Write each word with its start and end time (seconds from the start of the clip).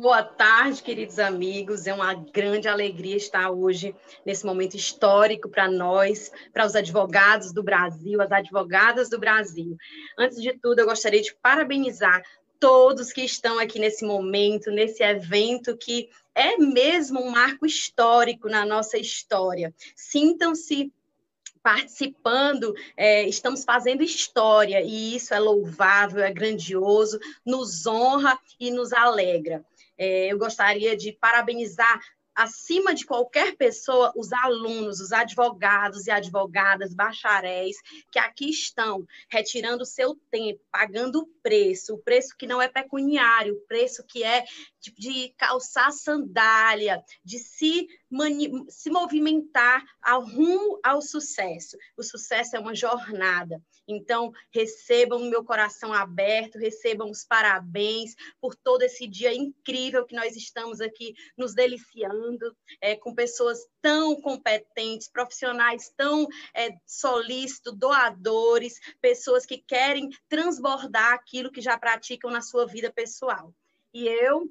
Boa 0.00 0.22
tarde, 0.22 0.80
queridos 0.80 1.18
amigos. 1.18 1.88
É 1.88 1.92
uma 1.92 2.14
grande 2.14 2.68
alegria 2.68 3.16
estar 3.16 3.50
hoje 3.50 3.92
nesse 4.24 4.46
momento 4.46 4.76
histórico 4.76 5.48
para 5.48 5.68
nós, 5.68 6.30
para 6.52 6.64
os 6.64 6.76
advogados 6.76 7.52
do 7.52 7.64
Brasil, 7.64 8.22
as 8.22 8.30
advogadas 8.30 9.10
do 9.10 9.18
Brasil. 9.18 9.76
Antes 10.16 10.40
de 10.40 10.56
tudo, 10.56 10.78
eu 10.78 10.86
gostaria 10.86 11.20
de 11.20 11.34
parabenizar 11.42 12.22
todos 12.60 13.12
que 13.12 13.22
estão 13.22 13.58
aqui 13.58 13.80
nesse 13.80 14.06
momento, 14.06 14.70
nesse 14.70 15.02
evento 15.02 15.76
que 15.76 16.08
é 16.32 16.56
mesmo 16.58 17.20
um 17.20 17.32
marco 17.32 17.66
histórico 17.66 18.48
na 18.48 18.64
nossa 18.64 18.96
história. 18.98 19.74
Sintam-se 19.96 20.92
participando, 21.60 22.72
é, 22.96 23.28
estamos 23.28 23.64
fazendo 23.64 24.04
história, 24.04 24.80
e 24.80 25.16
isso 25.16 25.34
é 25.34 25.40
louvável, 25.40 26.22
é 26.22 26.32
grandioso, 26.32 27.18
nos 27.44 27.84
honra 27.84 28.38
e 28.60 28.70
nos 28.70 28.92
alegra. 28.92 29.64
É, 29.98 30.32
eu 30.32 30.38
gostaria 30.38 30.96
de 30.96 31.12
parabenizar 31.12 32.00
acima 32.38 32.94
de 32.94 33.04
qualquer 33.04 33.56
pessoa, 33.56 34.12
os 34.14 34.32
alunos, 34.32 35.00
os 35.00 35.10
advogados 35.10 36.06
e 36.06 36.10
advogadas, 36.12 36.94
bacharéis, 36.94 37.76
que 38.12 38.18
aqui 38.20 38.48
estão 38.48 39.04
retirando 39.28 39.82
o 39.82 39.86
seu 39.86 40.14
tempo, 40.30 40.60
pagando 40.70 41.18
o 41.22 41.26
preço, 41.42 41.94
o 41.94 41.98
preço 41.98 42.36
que 42.38 42.46
não 42.46 42.62
é 42.62 42.68
pecuniário, 42.68 43.54
o 43.54 43.66
preço 43.66 44.04
que 44.06 44.22
é 44.22 44.44
de, 44.80 44.92
de 44.92 45.34
calçar 45.36 45.92
sandália, 45.92 47.02
de 47.24 47.38
se, 47.38 47.88
mani, 48.10 48.50
se 48.68 48.90
movimentar 48.90 49.84
ao 50.02 50.24
rumo 50.24 50.78
ao 50.82 51.02
sucesso. 51.02 51.76
O 51.96 52.02
sucesso 52.02 52.56
é 52.56 52.60
uma 52.60 52.74
jornada. 52.74 53.62
Então, 53.86 54.32
recebam 54.52 55.22
o 55.22 55.30
meu 55.30 55.42
coração 55.42 55.94
aberto, 55.94 56.58
recebam 56.58 57.10
os 57.10 57.24
parabéns 57.24 58.14
por 58.38 58.54
todo 58.54 58.82
esse 58.82 59.06
dia 59.06 59.34
incrível 59.34 60.04
que 60.04 60.14
nós 60.14 60.36
estamos 60.36 60.80
aqui 60.80 61.14
nos 61.36 61.54
deliciando, 61.54 62.54
é, 62.82 62.94
com 62.94 63.14
pessoas 63.14 63.66
tão 63.80 64.20
competentes, 64.20 65.08
profissionais 65.08 65.90
tão 65.96 66.26
é, 66.54 66.70
solícitos, 66.86 67.74
doadores, 67.76 68.78
pessoas 69.00 69.46
que 69.46 69.56
querem 69.58 70.10
transbordar 70.28 71.14
aquilo 71.14 71.50
que 71.50 71.60
já 71.60 71.78
praticam 71.78 72.30
na 72.30 72.42
sua 72.42 72.66
vida 72.66 72.92
pessoal. 72.92 73.54
E 73.94 74.06
eu 74.06 74.50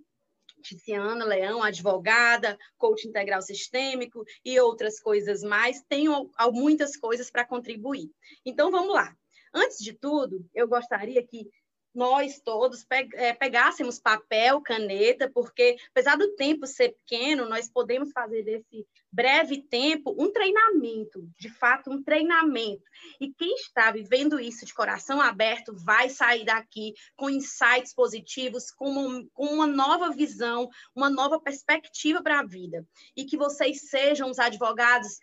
Ticiana 0.68 1.26
Leão, 1.26 1.64
advogada, 1.64 2.58
coach 2.78 3.08
integral 3.08 3.42
sistêmico 3.42 4.24
e 4.44 4.60
outras 4.60 5.00
coisas 5.00 5.44
mais. 5.44 5.84
Tenho 5.88 6.30
muitas 6.52 6.96
coisas 6.98 7.32
para 7.32 7.46
contribuir. 7.46 8.10
Então, 8.46 8.72
vamos 8.72 8.94
lá. 8.94 9.16
Antes 9.54 9.78
de 9.80 9.94
tudo, 9.94 10.46
eu 10.54 10.68
gostaria 10.68 11.26
que 11.26 11.50
nós 11.98 12.40
todos 12.40 12.86
é, 13.14 13.34
pegássemos 13.34 14.00
papel, 14.00 14.62
caneta, 14.62 15.32
porque 15.34 15.78
apesar 15.90 16.16
do 16.16 16.36
tempo 16.36 16.68
ser 16.68 16.90
pequeno, 16.90 17.50
nós 17.50 17.68
podemos 17.68 18.12
fazer 18.12 18.44
desse 18.44 18.86
breve 19.12 19.62
tempo 19.64 20.16
um 20.18 20.32
treinamento, 20.32 21.28
de 21.40 21.50
fato, 21.50 21.90
um 21.90 22.04
treinamento. 22.04 22.84
E 23.20 23.34
quem 23.34 23.56
está 23.56 23.92
vivendo 23.92 24.40
isso 24.40 24.66
de 24.66 24.74
coração 24.74 25.22
aberto 25.22 25.76
vai 25.76 26.10
sair 26.10 26.46
daqui 26.46 26.94
com 27.16 27.30
insights 27.30 27.94
positivos, 27.94 28.72
com 28.72 28.90
uma, 28.90 29.26
com 29.34 29.46
uma 29.48 29.68
nova 29.68 30.12
visão, 30.12 30.70
uma 30.96 31.10
nova 31.10 31.40
perspectiva 31.40 32.22
para 32.22 32.40
a 32.40 32.46
vida. 32.46 32.86
E 33.16 33.26
que 33.26 33.38
vocês 33.38 33.90
sejam 33.90 34.30
os 34.30 34.40
advogados 34.40 35.20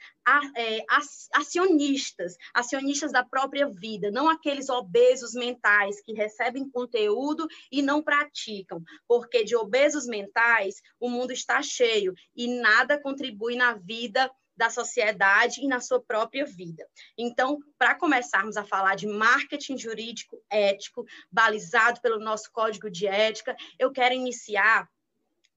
é, 0.56 0.84
acionistas, 1.32 2.36
acionistas 2.54 3.12
da 3.12 3.22
própria 3.22 3.68
vida, 3.68 4.10
não 4.10 4.28
aqueles 4.28 4.70
obesos 4.70 5.34
mentais 5.34 6.00
que 6.00 6.14
recebem 6.14 6.68
conteúdo 6.70 7.46
e 7.70 7.82
não 7.82 8.02
praticam, 8.02 8.82
porque 9.06 9.44
de 9.44 9.54
obesos 9.54 10.06
mentais 10.06 10.80
o 10.98 11.10
mundo 11.10 11.32
está 11.32 11.62
cheio 11.62 12.14
e 12.34 12.48
nada 12.48 13.00
contribui 13.00 13.54
na 13.54 13.73
vida 13.74 14.30
da 14.56 14.70
sociedade 14.70 15.60
e 15.60 15.66
na 15.66 15.80
sua 15.80 16.00
própria 16.00 16.44
vida. 16.44 16.86
Então, 17.18 17.58
para 17.76 17.94
começarmos 17.94 18.56
a 18.56 18.64
falar 18.64 18.94
de 18.94 19.06
marketing 19.06 19.76
jurídico 19.76 20.40
ético, 20.48 21.04
balizado 21.30 22.00
pelo 22.00 22.20
nosso 22.20 22.50
código 22.52 22.90
de 22.90 23.06
ética, 23.06 23.56
eu 23.78 23.90
quero 23.90 24.14
iniciar 24.14 24.88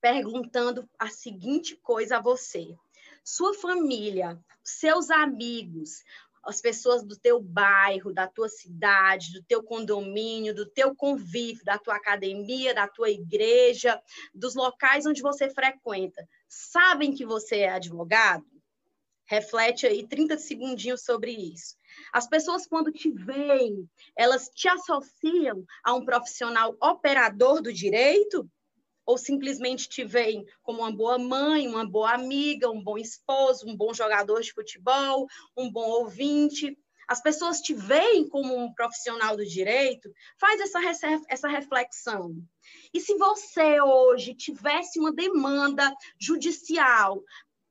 perguntando 0.02 0.88
a 0.98 1.10
seguinte 1.10 1.76
coisa 1.76 2.18
a 2.18 2.22
você: 2.22 2.76
sua 3.24 3.54
família, 3.54 4.40
seus 4.64 5.12
amigos, 5.12 6.04
as 6.44 6.62
pessoas 6.62 7.04
do 7.04 7.16
teu 7.18 7.42
bairro, 7.42 8.14
da 8.14 8.26
tua 8.26 8.48
cidade, 8.48 9.34
do 9.34 9.44
teu 9.44 9.62
condomínio, 9.62 10.56
do 10.56 10.66
teu 10.66 10.96
convívio, 10.96 11.66
da 11.66 11.78
tua 11.78 11.96
academia, 11.96 12.74
da 12.74 12.88
tua 12.88 13.10
igreja, 13.10 14.02
dos 14.34 14.56
locais 14.56 15.06
onde 15.06 15.22
você 15.22 15.50
frequenta, 15.50 16.28
sabem 16.48 17.14
que 17.14 17.26
você 17.26 17.60
é 17.60 17.70
advogado? 17.70 18.46
Reflete 19.26 19.86
aí 19.86 20.08
30 20.08 20.38
segundinhos 20.38 21.04
sobre 21.04 21.32
isso. 21.32 21.76
As 22.14 22.28
pessoas, 22.28 22.66
quando 22.66 22.92
te 22.92 23.12
veem, 23.12 23.90
elas 24.18 24.50
te 24.50 24.70
associam 24.70 25.66
a 25.84 25.94
um 25.94 26.06
profissional 26.06 26.76
operador 26.82 27.62
do 27.62 27.74
direito? 27.74 28.50
ou 29.08 29.18
simplesmente 29.18 29.88
te 29.88 30.04
veem 30.04 30.46
como 30.62 30.80
uma 30.80 30.92
boa 30.92 31.18
mãe, 31.18 31.66
uma 31.66 31.90
boa 31.90 32.12
amiga, 32.12 32.70
um 32.70 32.84
bom 32.84 32.98
esposo, 32.98 33.66
um 33.66 33.76
bom 33.76 33.94
jogador 33.94 34.42
de 34.42 34.52
futebol, 34.52 35.26
um 35.56 35.72
bom 35.72 35.90
ouvinte. 35.90 36.78
As 37.08 37.22
pessoas 37.22 37.62
te 37.62 37.74
veem 37.74 38.28
como 38.28 38.58
um 38.58 38.74
profissional 38.74 39.38
do 39.38 39.46
direito, 39.46 40.12
faz 40.38 40.60
essa, 40.60 40.80
essa 41.30 41.48
reflexão. 41.48 42.36
E 42.94 43.00
se 43.00 43.16
você 43.18 43.80
hoje 43.80 44.34
tivesse 44.34 45.00
uma 45.00 45.14
demanda 45.14 45.96
judicial, 46.20 47.24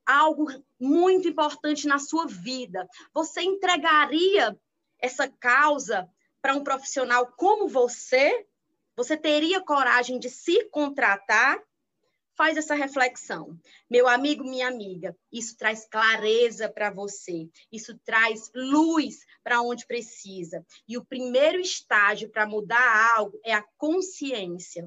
algo 0.07 0.47
muito 0.81 1.29
importante 1.29 1.87
na 1.87 1.99
sua 1.99 2.27
vida, 2.27 2.89
você 3.13 3.43
entregaria 3.43 4.59
essa 4.99 5.29
causa 5.29 6.09
para 6.41 6.55
um 6.55 6.65
profissional 6.65 7.27
como 7.37 7.69
você? 7.69 8.47
Você 8.97 9.17
teria 9.17 9.61
coragem 9.61 10.19
de 10.19 10.31
se 10.31 10.65
contratar? 10.71 11.61
Faz 12.37 12.57
essa 12.59 12.75
reflexão. 12.75 13.59
Meu 13.91 14.07
amigo, 14.07 14.45
minha 14.45 14.69
amiga, 14.69 15.17
isso 15.33 15.57
traz 15.57 15.87
clareza 15.89 16.69
para 16.69 16.91
você, 16.91 17.49
isso 17.73 17.99
traz 18.05 18.51
luz 18.55 19.25
para 19.43 19.63
onde 19.63 19.87
precisa. 19.87 20.65
E 20.87 20.99
o 20.99 21.05
primeiro 21.05 21.59
estágio 21.59 22.29
para 22.31 22.47
mudar 22.47 23.17
algo 23.17 23.41
é 23.43 23.55
a 23.55 23.65
consciência. 23.79 24.87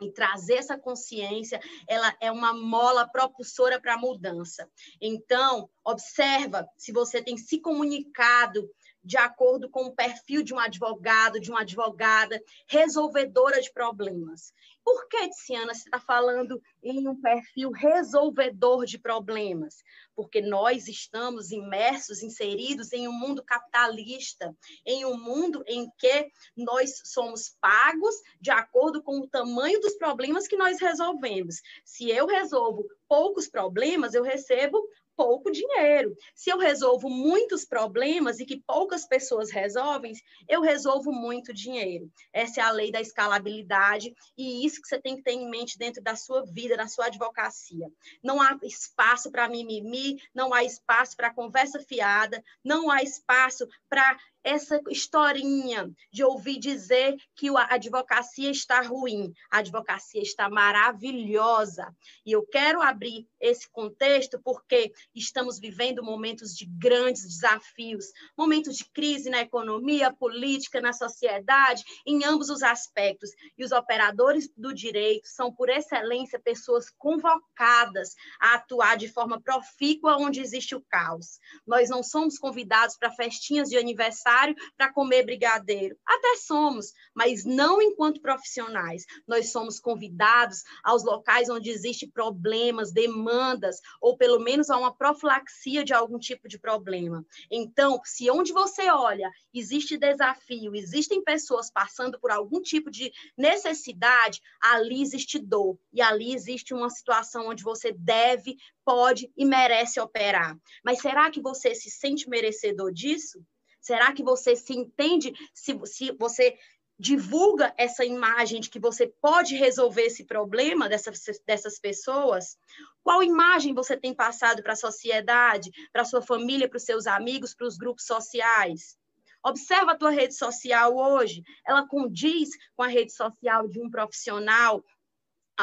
E 0.00 0.10
trazer 0.10 0.54
essa 0.54 0.78
consciência, 0.78 1.60
ela 1.86 2.16
é 2.18 2.32
uma 2.32 2.54
mola 2.54 3.06
propulsora 3.06 3.78
para 3.78 3.94
a 3.94 3.98
mudança. 3.98 4.66
Então, 4.98 5.68
observa 5.84 6.66
se 6.78 6.90
você 6.90 7.22
tem 7.22 7.36
se 7.36 7.60
comunicado 7.60 8.66
de 9.02 9.16
acordo 9.16 9.68
com 9.70 9.84
o 9.84 9.94
perfil 9.94 10.42
de 10.42 10.52
um 10.52 10.58
advogado, 10.58 11.40
de 11.40 11.50
uma 11.50 11.62
advogada, 11.62 12.40
resolvedora 12.66 13.60
de 13.60 13.72
problemas. 13.72 14.52
Por 14.84 15.08
que, 15.08 15.28
Tiziana, 15.28 15.74
você 15.74 15.82
está 15.82 16.00
falando 16.00 16.60
em 16.82 17.06
um 17.06 17.20
perfil 17.20 17.70
resolvedor 17.70 18.86
de 18.86 18.98
problemas? 18.98 19.82
Porque 20.16 20.40
nós 20.40 20.88
estamos 20.88 21.50
imersos, 21.50 22.22
inseridos 22.22 22.92
em 22.92 23.06
um 23.06 23.12
mundo 23.12 23.44
capitalista, 23.44 24.56
em 24.84 25.04
um 25.04 25.16
mundo 25.16 25.62
em 25.66 25.88
que 25.98 26.30
nós 26.56 27.02
somos 27.04 27.54
pagos 27.60 28.14
de 28.40 28.50
acordo 28.50 29.02
com 29.02 29.20
o 29.20 29.28
tamanho 29.28 29.80
dos 29.80 29.94
problemas 29.94 30.48
que 30.48 30.56
nós 30.56 30.80
resolvemos. 30.80 31.56
Se 31.84 32.10
eu 32.10 32.26
resolvo 32.26 32.84
poucos 33.08 33.48
problemas, 33.48 34.14
eu 34.14 34.22
recebo 34.22 34.82
pouco 35.20 35.52
dinheiro. 35.52 36.16
Se 36.34 36.48
eu 36.48 36.56
resolvo 36.56 37.10
muitos 37.10 37.62
problemas 37.66 38.40
e 38.40 38.46
que 38.46 38.62
poucas 38.66 39.04
pessoas 39.06 39.50
resolvem, 39.50 40.14
eu 40.48 40.62
resolvo 40.62 41.12
muito 41.12 41.52
dinheiro. 41.52 42.10
Essa 42.32 42.62
é 42.62 42.64
a 42.64 42.70
lei 42.70 42.90
da 42.90 43.02
escalabilidade 43.02 44.14
e 44.34 44.64
isso 44.64 44.80
que 44.80 44.88
você 44.88 44.98
tem 44.98 45.16
que 45.16 45.22
ter 45.22 45.32
em 45.32 45.50
mente 45.50 45.76
dentro 45.76 46.02
da 46.02 46.16
sua 46.16 46.42
vida, 46.46 46.74
na 46.74 46.88
sua 46.88 47.08
advocacia. 47.08 47.86
Não 48.22 48.40
há 48.40 48.58
espaço 48.62 49.30
para 49.30 49.46
mimimi, 49.46 50.18
não 50.34 50.54
há 50.54 50.64
espaço 50.64 51.14
para 51.14 51.34
conversa 51.34 51.78
fiada, 51.80 52.42
não 52.64 52.90
há 52.90 53.02
espaço 53.02 53.68
para 53.90 54.18
essa 54.42 54.80
historinha 54.88 55.90
de 56.12 56.24
ouvir 56.24 56.58
dizer 56.58 57.16
que 57.36 57.48
a 57.50 57.74
advocacia 57.74 58.50
está 58.50 58.80
ruim. 58.80 59.32
A 59.50 59.58
advocacia 59.58 60.22
está 60.22 60.48
maravilhosa. 60.48 61.94
E 62.24 62.32
eu 62.32 62.46
quero 62.46 62.80
abrir 62.80 63.28
esse 63.38 63.68
contexto 63.70 64.40
porque 64.42 64.92
estamos 65.14 65.58
vivendo 65.58 66.02
momentos 66.02 66.54
de 66.54 66.66
grandes 66.66 67.24
desafios, 67.24 68.06
momentos 68.36 68.76
de 68.76 68.84
crise 68.84 69.28
na 69.28 69.40
economia, 69.40 70.12
política, 70.12 70.80
na 70.80 70.92
sociedade, 70.92 71.84
em 72.06 72.24
ambos 72.24 72.48
os 72.48 72.62
aspectos. 72.62 73.30
E 73.58 73.64
os 73.64 73.72
operadores 73.72 74.50
do 74.56 74.72
direito 74.72 75.26
são, 75.28 75.52
por 75.52 75.68
excelência, 75.68 76.40
pessoas 76.40 76.90
convocadas 76.96 78.14
a 78.40 78.54
atuar 78.54 78.96
de 78.96 79.08
forma 79.08 79.40
profícua 79.40 80.16
onde 80.16 80.40
existe 80.40 80.74
o 80.74 80.84
caos. 80.88 81.38
Nós 81.66 81.90
não 81.90 82.02
somos 82.02 82.38
convidados 82.38 82.96
para 82.96 83.10
festinhas 83.10 83.68
de 83.68 83.76
aniversário 83.76 84.29
para 84.76 84.92
comer 84.92 85.24
brigadeiro. 85.24 85.96
Até 86.06 86.36
somos, 86.36 86.92
mas 87.14 87.44
não 87.44 87.82
enquanto 87.82 88.20
profissionais. 88.20 89.04
Nós 89.26 89.50
somos 89.50 89.80
convidados 89.80 90.62
aos 90.84 91.04
locais 91.04 91.48
onde 91.48 91.70
existem 91.70 92.08
problemas, 92.08 92.92
demandas, 92.92 93.80
ou 94.00 94.16
pelo 94.16 94.38
menos 94.38 94.70
há 94.70 94.78
uma 94.78 94.94
profilaxia 94.94 95.84
de 95.84 95.92
algum 95.92 96.18
tipo 96.18 96.48
de 96.48 96.58
problema. 96.58 97.24
Então, 97.50 98.00
se 98.04 98.30
onde 98.30 98.52
você 98.52 98.88
olha 98.90 99.30
existe 99.52 99.96
desafio, 99.96 100.74
existem 100.74 101.22
pessoas 101.22 101.70
passando 101.70 102.18
por 102.20 102.30
algum 102.30 102.60
tipo 102.60 102.90
de 102.90 103.12
necessidade, 103.36 104.40
ali 104.60 105.02
existe 105.02 105.38
dor 105.38 105.78
e 105.92 106.00
ali 106.00 106.34
existe 106.34 106.72
uma 106.72 106.90
situação 106.90 107.48
onde 107.48 107.64
você 107.64 107.92
deve, 107.92 108.56
pode 108.84 109.30
e 109.36 109.44
merece 109.44 110.00
operar. 110.00 110.56
Mas 110.84 111.00
será 111.00 111.30
que 111.30 111.40
você 111.40 111.74
se 111.74 111.90
sente 111.90 112.28
merecedor 112.28 112.92
disso? 112.92 113.44
Será 113.80 114.12
que 114.12 114.22
você 114.22 114.54
se 114.54 114.74
entende 114.74 115.32
se, 115.54 115.78
se 115.84 116.12
você 116.12 116.56
divulga 116.98 117.72
essa 117.78 118.04
imagem 118.04 118.60
de 118.60 118.68
que 118.68 118.78
você 118.78 119.06
pode 119.06 119.54
resolver 119.54 120.02
esse 120.02 120.24
problema 120.24 120.86
dessas, 120.86 121.22
dessas 121.46 121.78
pessoas? 121.78 122.58
Qual 123.02 123.22
imagem 123.22 123.72
você 123.72 123.96
tem 123.96 124.14
passado 124.14 124.62
para 124.62 124.74
a 124.74 124.76
sociedade, 124.76 125.70
para 125.92 126.02
a 126.02 126.04
sua 126.04 126.20
família, 126.20 126.68
para 126.68 126.76
os 126.76 126.84
seus 126.84 127.06
amigos, 127.06 127.54
para 127.54 127.66
os 127.66 127.78
grupos 127.78 128.04
sociais? 128.04 128.98
Observa 129.42 129.92
a 129.92 129.96
tua 129.96 130.10
rede 130.10 130.34
social 130.34 130.94
hoje, 130.94 131.42
ela 131.66 131.88
condiz 131.88 132.50
com 132.76 132.82
a 132.82 132.86
rede 132.86 133.12
social 133.12 133.66
de 133.66 133.80
um 133.80 133.88
profissional 133.88 134.84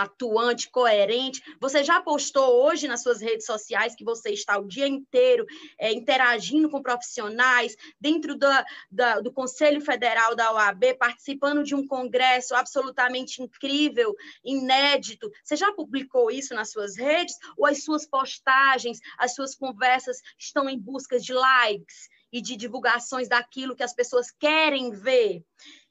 atuante, 0.02 0.70
coerente. 0.70 1.42
Você 1.60 1.84
já 1.84 2.02
postou 2.02 2.64
hoje 2.64 2.88
nas 2.88 3.02
suas 3.02 3.22
redes 3.22 3.46
sociais 3.46 3.96
que 3.96 4.04
você 4.04 4.30
está 4.30 4.58
o 4.58 4.68
dia 4.68 4.88
inteiro 4.88 5.46
é, 5.80 5.92
interagindo 5.92 6.70
com 6.70 6.82
profissionais, 6.82 7.76
dentro 8.00 8.38
da, 8.38 8.64
da, 8.92 9.20
do 9.20 9.32
Conselho 9.32 9.82
Federal 9.82 10.36
da 10.36 10.52
OAB, 10.54 10.96
participando 11.00 11.64
de 11.64 11.74
um 11.74 11.86
congresso 11.86 12.56
absolutamente 12.56 13.42
incrível, 13.42 14.16
inédito. 14.44 15.32
Você 15.44 15.56
já 15.56 15.72
publicou 15.74 16.30
isso 16.30 16.54
nas 16.54 16.72
suas 16.72 16.96
redes? 16.96 17.36
Ou 17.58 17.66
as 17.66 17.84
suas 17.84 18.06
postagens, 18.06 19.00
as 19.18 19.34
suas 19.34 19.56
conversas 19.56 20.22
estão 20.38 20.70
em 20.70 20.78
busca 20.78 21.20
de 21.20 21.34
likes? 21.34 22.08
e 22.32 22.42
de 22.42 22.56
divulgações 22.56 23.28
daquilo 23.28 23.76
que 23.76 23.84
as 23.84 23.94
pessoas 23.94 24.32
querem 24.32 24.92
ver. 24.92 25.44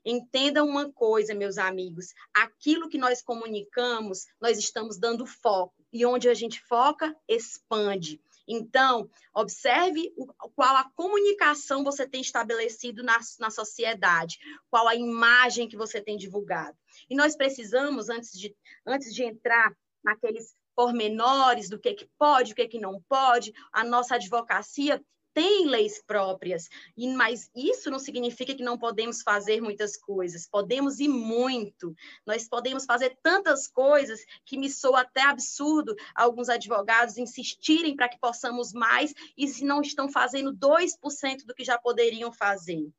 Entendam 0.08 0.68
uma 0.68 0.88
coisa, 0.92 1.34
meus 1.34 1.58
amigos: 1.58 2.14
aquilo 2.32 2.88
que 2.88 2.96
nós 2.96 3.20
comunicamos, 3.20 4.26
nós 4.40 4.56
estamos 4.56 4.96
dando 4.96 5.26
foco. 5.26 5.74
E 5.92 6.06
onde 6.06 6.28
a 6.28 6.34
gente 6.34 6.62
foca, 6.62 7.14
expande. 7.28 8.20
Então, 8.46 9.10
observe 9.34 10.12
o, 10.16 10.26
qual 10.54 10.76
a 10.76 10.88
comunicação 10.94 11.82
você 11.82 12.06
tem 12.06 12.20
estabelecido 12.20 13.02
na, 13.02 13.18
na 13.40 13.50
sociedade, 13.50 14.38
qual 14.70 14.86
a 14.86 14.94
imagem 14.94 15.68
que 15.68 15.76
você 15.76 16.00
tem 16.00 16.16
divulgado. 16.16 16.78
E 17.10 17.16
nós 17.16 17.34
precisamos, 17.34 18.08
antes 18.08 18.30
de, 18.38 18.54
antes 18.86 19.12
de 19.12 19.24
entrar 19.24 19.76
naqueles 20.04 20.54
pormenores 20.76 21.68
do 21.68 21.80
que, 21.80 21.94
que 21.94 22.08
pode, 22.16 22.52
o 22.52 22.54
que, 22.54 22.68
que 22.68 22.78
não 22.78 23.02
pode, 23.08 23.52
a 23.72 23.82
nossa 23.82 24.14
advocacia 24.14 25.02
tem 25.36 25.66
leis 25.66 26.02
próprias, 26.02 26.66
e, 26.96 27.06
mas 27.08 27.50
isso 27.54 27.90
não 27.90 27.98
significa 27.98 28.54
que 28.54 28.62
não 28.62 28.78
podemos 28.78 29.20
fazer 29.20 29.60
muitas 29.60 29.94
coisas, 29.94 30.48
podemos 30.48 30.98
ir 30.98 31.08
muito, 31.08 31.94
nós 32.24 32.48
podemos 32.48 32.86
fazer 32.86 33.18
tantas 33.22 33.68
coisas 33.68 34.24
que 34.46 34.56
me 34.56 34.70
soa 34.70 35.02
até 35.02 35.20
absurdo 35.20 35.94
alguns 36.14 36.48
advogados 36.48 37.18
insistirem 37.18 37.94
para 37.94 38.08
que 38.08 38.18
possamos 38.18 38.72
mais 38.72 39.12
e 39.36 39.46
se 39.46 39.62
não 39.62 39.82
estão 39.82 40.08
fazendo 40.08 40.54
2% 40.54 41.44
do 41.44 41.54
que 41.54 41.64
já 41.64 41.76
poderiam 41.76 42.32
fazer. 42.32 42.90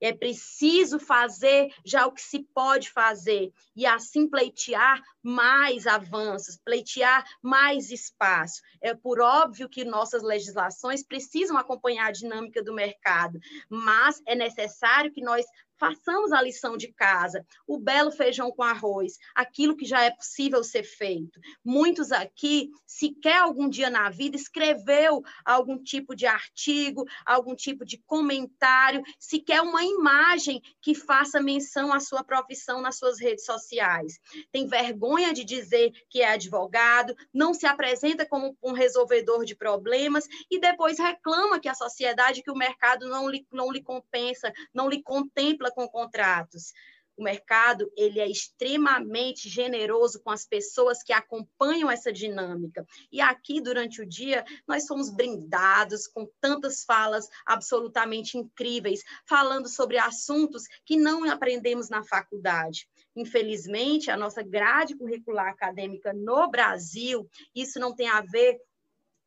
É 0.00 0.12
preciso 0.12 0.98
fazer 0.98 1.72
já 1.84 2.06
o 2.06 2.12
que 2.12 2.20
se 2.20 2.40
pode 2.54 2.90
fazer 2.90 3.52
e 3.74 3.86
assim 3.86 4.28
pleitear 4.28 5.02
mais 5.22 5.86
avanços, 5.86 6.58
pleitear 6.64 7.24
mais 7.42 7.90
espaço. 7.90 8.60
É 8.80 8.94
por 8.94 9.20
óbvio 9.20 9.68
que 9.68 9.84
nossas 9.84 10.22
legislações 10.22 11.02
precisam 11.02 11.56
acompanhar 11.56 12.06
a 12.06 12.12
dinâmica 12.12 12.62
do 12.62 12.74
mercado, 12.74 13.38
mas 13.68 14.22
é 14.26 14.34
necessário 14.34 15.12
que 15.12 15.22
nós 15.22 15.44
façamos 15.78 16.32
a 16.32 16.42
lição 16.42 16.76
de 16.76 16.92
casa, 16.92 17.44
o 17.66 17.78
belo 17.78 18.10
feijão 18.10 18.50
com 18.50 18.62
arroz, 18.62 19.14
aquilo 19.34 19.76
que 19.76 19.84
já 19.84 20.02
é 20.02 20.10
possível 20.10 20.62
ser 20.64 20.82
feito. 20.82 21.38
Muitos 21.64 22.12
aqui, 22.12 22.70
sequer 22.86 23.38
algum 23.38 23.68
dia 23.68 23.90
na 23.90 24.10
vida, 24.10 24.36
escreveu 24.36 25.22
algum 25.44 25.82
tipo 25.82 26.14
de 26.14 26.26
artigo, 26.26 27.04
algum 27.24 27.54
tipo 27.54 27.84
de 27.84 27.98
comentário, 28.06 29.02
sequer 29.18 29.60
uma 29.60 29.84
imagem 29.84 30.60
que 30.80 30.94
faça 30.94 31.40
menção 31.40 31.92
à 31.92 32.00
sua 32.00 32.24
profissão 32.24 32.80
nas 32.80 32.98
suas 32.98 33.20
redes 33.20 33.44
sociais. 33.44 34.18
Tem 34.50 34.66
vergonha 34.66 35.32
de 35.32 35.44
dizer 35.44 35.92
que 36.08 36.22
é 36.22 36.32
advogado, 36.32 37.14
não 37.32 37.52
se 37.52 37.66
apresenta 37.66 38.26
como 38.26 38.56
um 38.62 38.72
resolvedor 38.72 39.44
de 39.44 39.54
problemas 39.54 40.24
e 40.50 40.58
depois 40.58 40.98
reclama 40.98 41.60
que 41.60 41.68
a 41.68 41.74
sociedade, 41.74 42.42
que 42.42 42.50
o 42.50 42.56
mercado 42.56 43.08
não 43.08 43.28
lhe, 43.28 43.46
não 43.52 43.70
lhe 43.70 43.82
compensa, 43.82 44.52
não 44.72 44.88
lhe 44.88 45.02
contempla 45.02 45.65
com 45.70 45.88
contratos. 45.88 46.72
O 47.16 47.22
mercado 47.22 47.90
ele 47.96 48.20
é 48.20 48.28
extremamente 48.28 49.48
generoso 49.48 50.20
com 50.22 50.30
as 50.30 50.46
pessoas 50.46 51.02
que 51.02 51.14
acompanham 51.14 51.90
essa 51.90 52.12
dinâmica. 52.12 52.86
E 53.10 53.22
aqui, 53.22 53.58
durante 53.58 54.02
o 54.02 54.06
dia, 54.06 54.44
nós 54.68 54.86
somos 54.86 55.08
brindados 55.08 56.06
com 56.06 56.28
tantas 56.40 56.84
falas 56.84 57.26
absolutamente 57.46 58.36
incríveis, 58.36 59.02
falando 59.26 59.66
sobre 59.66 59.96
assuntos 59.96 60.64
que 60.84 60.96
não 60.96 61.24
aprendemos 61.30 61.88
na 61.88 62.04
faculdade. 62.04 62.86
Infelizmente, 63.16 64.10
a 64.10 64.16
nossa 64.16 64.42
grade 64.42 64.94
curricular 64.94 65.48
acadêmica 65.48 66.12
no 66.12 66.50
Brasil, 66.50 67.26
isso 67.54 67.80
não 67.80 67.94
tem 67.94 68.08
a 68.10 68.20
ver 68.20 68.58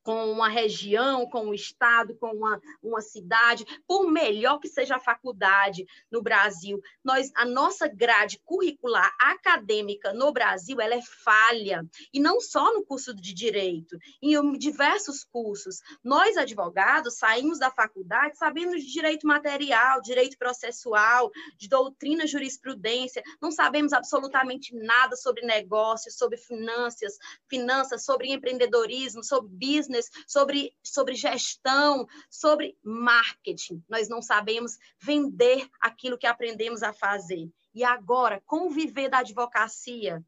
com 0.10 0.32
uma 0.32 0.50
região, 0.50 1.30
com 1.30 1.46
um 1.46 1.54
estado, 1.54 2.16
com 2.16 2.32
uma, 2.32 2.60
uma 2.82 3.00
cidade, 3.00 3.64
por 3.88 4.10
melhor 4.10 4.58
que 4.58 4.68
seja 4.68 4.96
a 4.96 5.00
faculdade 5.00 5.86
no 6.10 6.20
Brasil, 6.20 6.82
nós, 7.04 7.32
a 7.36 7.46
nossa 7.46 7.88
grade 7.88 8.42
curricular 8.44 9.16
acadêmica 9.22 10.12
no 10.12 10.32
Brasil 10.32 10.82
ela 10.82 10.96
é 10.96 11.02
falha, 11.04 11.86
e 12.12 12.20
não 12.20 12.42
só 12.42 12.74
no 12.74 12.84
curso 12.84 13.14
de 13.14 13.36
direito, 13.36 14.00
em 14.20 14.58
diversos 14.58 15.24
cursos. 15.24 15.80
Nós, 16.04 16.38
advogados, 16.38 17.20
saímos 17.20 17.60
da 17.60 17.70
faculdade 17.70 18.36
sabendo 18.36 18.80
de 18.80 18.92
direito 18.92 19.28
material, 19.28 20.02
direito 20.02 20.40
processual, 20.40 21.30
de 21.56 21.70
doutrina 21.70 22.26
jurisprudência, 22.26 23.22
não 23.40 23.52
sabemos 23.52 23.94
absolutamente 23.94 24.76
nada 24.76 25.16
sobre 25.16 25.46
negócios, 25.46 26.18
sobre 26.18 26.38
finanças, 26.38 27.16
finanças, 27.48 28.04
sobre 28.04 28.32
empreendedorismo, 28.32 29.24
sobre 29.24 29.51
business, 29.51 29.99
business, 30.00 30.10
sobre, 30.27 30.74
sobre 30.82 31.15
gestão, 31.15 32.08
sobre 32.29 32.77
marketing. 32.84 33.84
Nós 33.89 34.08
não 34.08 34.22
sabemos 34.22 34.77
vender 35.00 35.68
aquilo 35.82 36.18
que 36.18 36.27
aprendemos 36.27 36.82
a 36.82 36.94
fazer. 36.94 37.50
E 37.74 37.84
agora, 37.84 38.41
conviver 38.46 39.10
da 39.10 39.20
advocacia, 39.20 40.24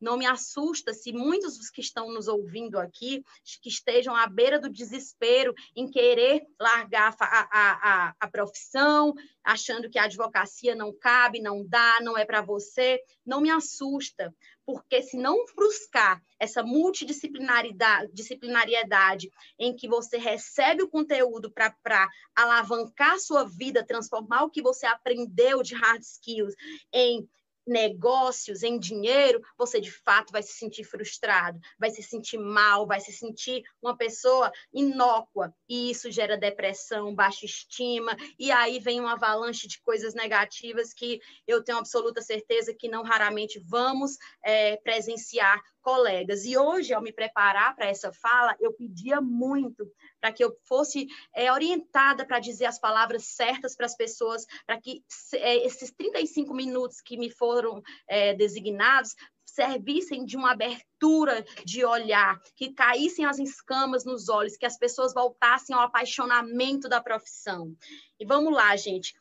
não 0.00 0.16
me 0.16 0.26
assusta 0.26 0.92
se 0.92 1.12
muitos 1.12 1.56
dos 1.56 1.70
que 1.70 1.80
estão 1.80 2.12
nos 2.12 2.26
ouvindo 2.26 2.78
aqui, 2.78 3.24
que 3.62 3.68
estejam 3.68 4.16
à 4.16 4.26
beira 4.26 4.58
do 4.58 4.68
desespero 4.68 5.54
em 5.76 5.88
querer 5.88 6.44
largar 6.60 7.14
a, 7.20 8.08
a, 8.08 8.14
a 8.18 8.28
profissão, 8.28 9.14
achando 9.44 9.88
que 9.88 9.98
a 9.98 10.04
advocacia 10.04 10.74
não 10.74 10.92
cabe, 10.92 11.40
não 11.40 11.64
dá, 11.64 12.00
não 12.02 12.18
é 12.18 12.24
para 12.24 12.42
você, 12.42 13.00
não 13.24 13.40
me 13.40 13.48
assusta, 13.48 14.34
porque 14.64 15.02
se 15.02 15.16
não 15.16 15.46
frustrar 15.48 16.22
essa 16.38 16.62
multidisciplinariedade 16.62 19.30
em 19.58 19.74
que 19.74 19.88
você 19.88 20.18
recebe 20.18 20.82
o 20.82 20.88
conteúdo 20.88 21.50
para 21.50 22.08
alavancar 22.34 23.18
sua 23.18 23.44
vida, 23.44 23.86
transformar 23.86 24.44
o 24.44 24.50
que 24.50 24.62
você 24.62 24.86
aprendeu 24.86 25.62
de 25.62 25.74
hard 25.74 26.02
skills 26.02 26.54
em 26.92 27.28
negócios, 27.66 28.62
em 28.62 28.78
dinheiro, 28.78 29.40
você 29.56 29.80
de 29.80 29.90
fato 29.90 30.32
vai 30.32 30.42
se 30.42 30.52
sentir 30.52 30.84
frustrado, 30.84 31.58
vai 31.78 31.90
se 31.90 32.02
sentir 32.02 32.38
mal, 32.38 32.86
vai 32.86 33.00
se 33.00 33.12
sentir 33.12 33.62
uma 33.80 33.96
pessoa 33.96 34.52
inócua, 34.72 35.54
e 35.68 35.90
isso 35.90 36.10
gera 36.10 36.36
depressão, 36.36 37.14
baixa 37.14 37.44
estima, 37.46 38.16
e 38.38 38.50
aí 38.50 38.78
vem 38.78 39.00
uma 39.00 39.12
avalanche 39.12 39.68
de 39.68 39.80
coisas 39.80 40.14
negativas 40.14 40.92
que 40.92 41.20
eu 41.46 41.62
tenho 41.62 41.78
absoluta 41.78 42.20
certeza 42.20 42.74
que 42.74 42.88
não 42.88 43.02
raramente 43.02 43.60
vamos 43.60 44.16
é, 44.44 44.76
presenciar 44.78 45.60
colegas. 45.82 46.44
E 46.44 46.56
hoje, 46.56 46.94
ao 46.94 47.02
me 47.02 47.12
preparar 47.12 47.74
para 47.74 47.86
essa 47.86 48.12
fala, 48.12 48.56
eu 48.60 48.72
pedia 48.72 49.20
muito 49.20 49.90
para 50.20 50.32
que 50.32 50.42
eu 50.42 50.56
fosse 50.64 51.08
é, 51.34 51.52
orientada 51.52 52.24
para 52.24 52.38
dizer 52.38 52.66
as 52.66 52.78
palavras 52.78 53.26
certas 53.26 53.76
para 53.76 53.86
as 53.86 53.96
pessoas, 53.96 54.46
para 54.66 54.80
que 54.80 55.02
é, 55.34 55.66
esses 55.66 55.90
35 55.90 56.54
minutos 56.54 57.00
que 57.00 57.18
me 57.18 57.30
foram 57.30 57.82
é, 58.08 58.32
designados 58.34 59.14
servissem 59.44 60.24
de 60.24 60.36
uma 60.36 60.52
abertura 60.52 61.44
de 61.64 61.84
olhar, 61.84 62.40
que 62.56 62.72
caíssem 62.72 63.24
as 63.24 63.38
escamas 63.38 64.04
nos 64.04 64.28
olhos, 64.28 64.56
que 64.56 64.64
as 64.64 64.78
pessoas 64.78 65.12
voltassem 65.12 65.76
ao 65.76 65.82
apaixonamento 65.82 66.88
da 66.88 67.02
profissão. 67.02 67.74
E 68.18 68.24
vamos 68.24 68.52
lá, 68.52 68.74
gente. 68.76 69.14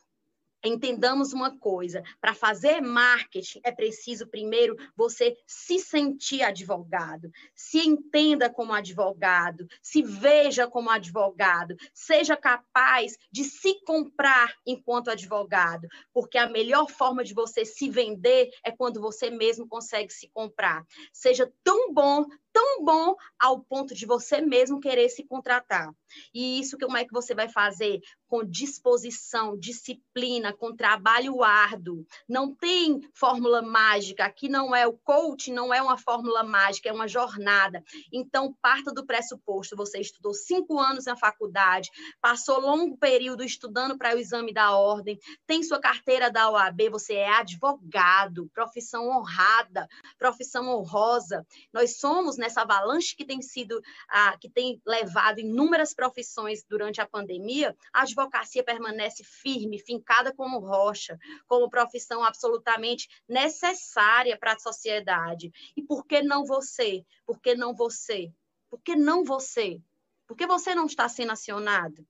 Entendamos 0.64 1.34
uma 1.34 1.58
coisa: 1.58 2.04
para 2.20 2.34
fazer 2.34 2.82
marketing 2.82 3.62
é 3.64 3.72
preciso 3.72 4.28
primeiro 4.28 4.76
você 4.96 5.36
se 5.48 5.80
sentir 5.80 6.44
advogado, 6.44 7.32
se 7.56 7.80
entenda 7.80 8.50
como 8.50 8.74
advogado, 8.74 9.68
se 9.82 10.02
veja 10.02 10.68
como 10.68 10.90
advogado, 10.90 11.76
seja 11.94 12.38
capaz 12.38 13.18
de 13.32 13.44
se 13.44 13.84
comprar 13.86 14.54
enquanto 14.66 15.10
advogado, 15.10 15.88
porque 16.14 16.38
a 16.38 16.50
melhor 16.50 16.90
forma 16.90 17.24
de 17.24 17.34
você 17.34 17.66
se 17.66 17.90
vender 17.90 18.50
é 18.64 18.72
quando 18.72 19.02
você 19.02 19.30
mesmo 19.30 19.68
consegue 19.68 20.14
se 20.14 20.30
comprar. 20.30 20.86
Seja 21.12 21.52
tão 21.64 21.94
bom, 21.94 22.26
tão 22.54 22.84
bom 22.84 23.16
ao 23.40 23.62
ponto 23.62 23.94
de 23.94 24.06
você 24.06 24.42
mesmo 24.42 24.80
querer 24.80 25.10
se 25.10 25.24
contratar. 25.24 25.92
E 26.34 26.60
isso 26.60 26.78
como 26.78 26.98
é 26.98 27.06
que 27.06 27.14
você 27.14 27.34
vai 27.34 27.50
fazer? 27.50 28.00
Com 28.28 28.44
disposição, 28.44 29.58
disciplina, 29.58 30.54
com 30.54 30.76
trabalho 30.76 31.44
árduo. 31.44 32.06
Não 32.28 32.54
tem 32.54 33.02
fórmula 33.14 33.62
mágica. 33.62 34.26
Aqui 34.26 34.50
não 34.50 34.76
é 34.76 34.88
o 34.88 34.98
coach, 35.04 35.52
não 35.52 35.74
é 35.74 35.82
uma 35.82 35.98
fórmula 35.98 36.44
mágica, 36.44 36.90
é 36.90 36.94
uma 36.94 37.08
jornada. 37.08 37.84
Então, 38.12 38.56
parta 38.62 38.92
do 38.92 39.06
pressuposto. 39.06 39.76
Você 39.76 40.00
estudou 40.00 40.34
cinco 40.34 40.80
anos 40.80 41.06
na 41.06 41.16
faculdade, 41.16 41.90
passou 42.22 42.60
longo 42.60 42.98
período 42.98 43.44
estudando 43.44 43.98
para 43.98 44.16
o 44.16 44.20
exame 44.20 44.54
da 44.54 44.78
ordem, 44.78 45.20
tem 45.46 45.64
sua 45.64 45.80
carteira 45.80 46.32
da 46.32 46.50
OAB, 46.50 46.90
você 46.90 47.14
é 47.16 47.30
advogado, 47.30 48.50
profissão 48.54 49.10
honrada, 49.10 49.88
profissão 50.18 50.68
honrosa. 50.68 51.46
Nós 51.74 51.98
somos 51.98 52.38
nessa 52.42 52.62
avalanche 52.62 53.16
que 53.16 53.24
tem 53.24 53.42
sido, 53.42 53.82
ah, 54.10 54.36
que 54.38 54.50
tem 54.50 54.82
levado 54.86 55.40
inúmeras 55.40 55.94
profissões 55.94 56.64
durante 56.68 57.00
a 57.00 57.08
pandemia, 57.08 57.76
a 57.94 58.02
advocacia 58.02 58.64
permanece 58.64 59.24
firme, 59.24 59.80
fincada 59.80 60.34
como 60.34 60.60
rocha, 60.60 61.18
como 61.48 61.70
profissão 61.70 62.24
absolutamente 62.24 63.08
necessária 63.30 64.38
para 64.38 64.54
a 64.54 64.60
sociedade. 64.60 65.52
E 65.78 65.82
por 65.82 66.06
que 66.06 66.22
não 66.22 66.46
você? 66.46 67.06
Por 67.26 67.40
que 67.40 67.56
não 67.56 67.74
você? 67.74 68.34
Por 68.70 68.82
que 68.82 68.96
não 68.96 69.24
você? 69.24 69.80
Por 70.28 70.36
que 70.36 70.48
você 70.48 70.74
não 70.74 70.86
está 70.86 71.08
sendo 71.08 71.32
acionado? 71.32 72.06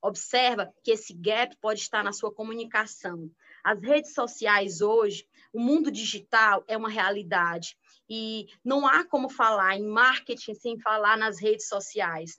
Observa 0.00 0.72
que 0.84 0.92
esse 0.92 1.12
gap 1.12 1.56
pode 1.56 1.80
estar 1.80 2.04
na 2.04 2.12
sua 2.12 2.32
comunicação. 2.32 3.30
As 3.64 3.80
redes 3.80 4.14
sociais 4.14 4.80
hoje, 4.80 5.26
o 5.52 5.58
mundo 5.58 5.90
digital 5.90 6.62
é 6.68 6.76
uma 6.76 6.88
realidade. 6.88 7.76
E 8.08 8.46
não 8.64 8.86
há 8.86 9.04
como 9.04 9.28
falar 9.28 9.76
em 9.76 9.86
marketing 9.86 10.54
sem 10.54 10.78
falar 10.78 11.16
nas 11.16 11.40
redes 11.40 11.68
sociais. 11.68 12.38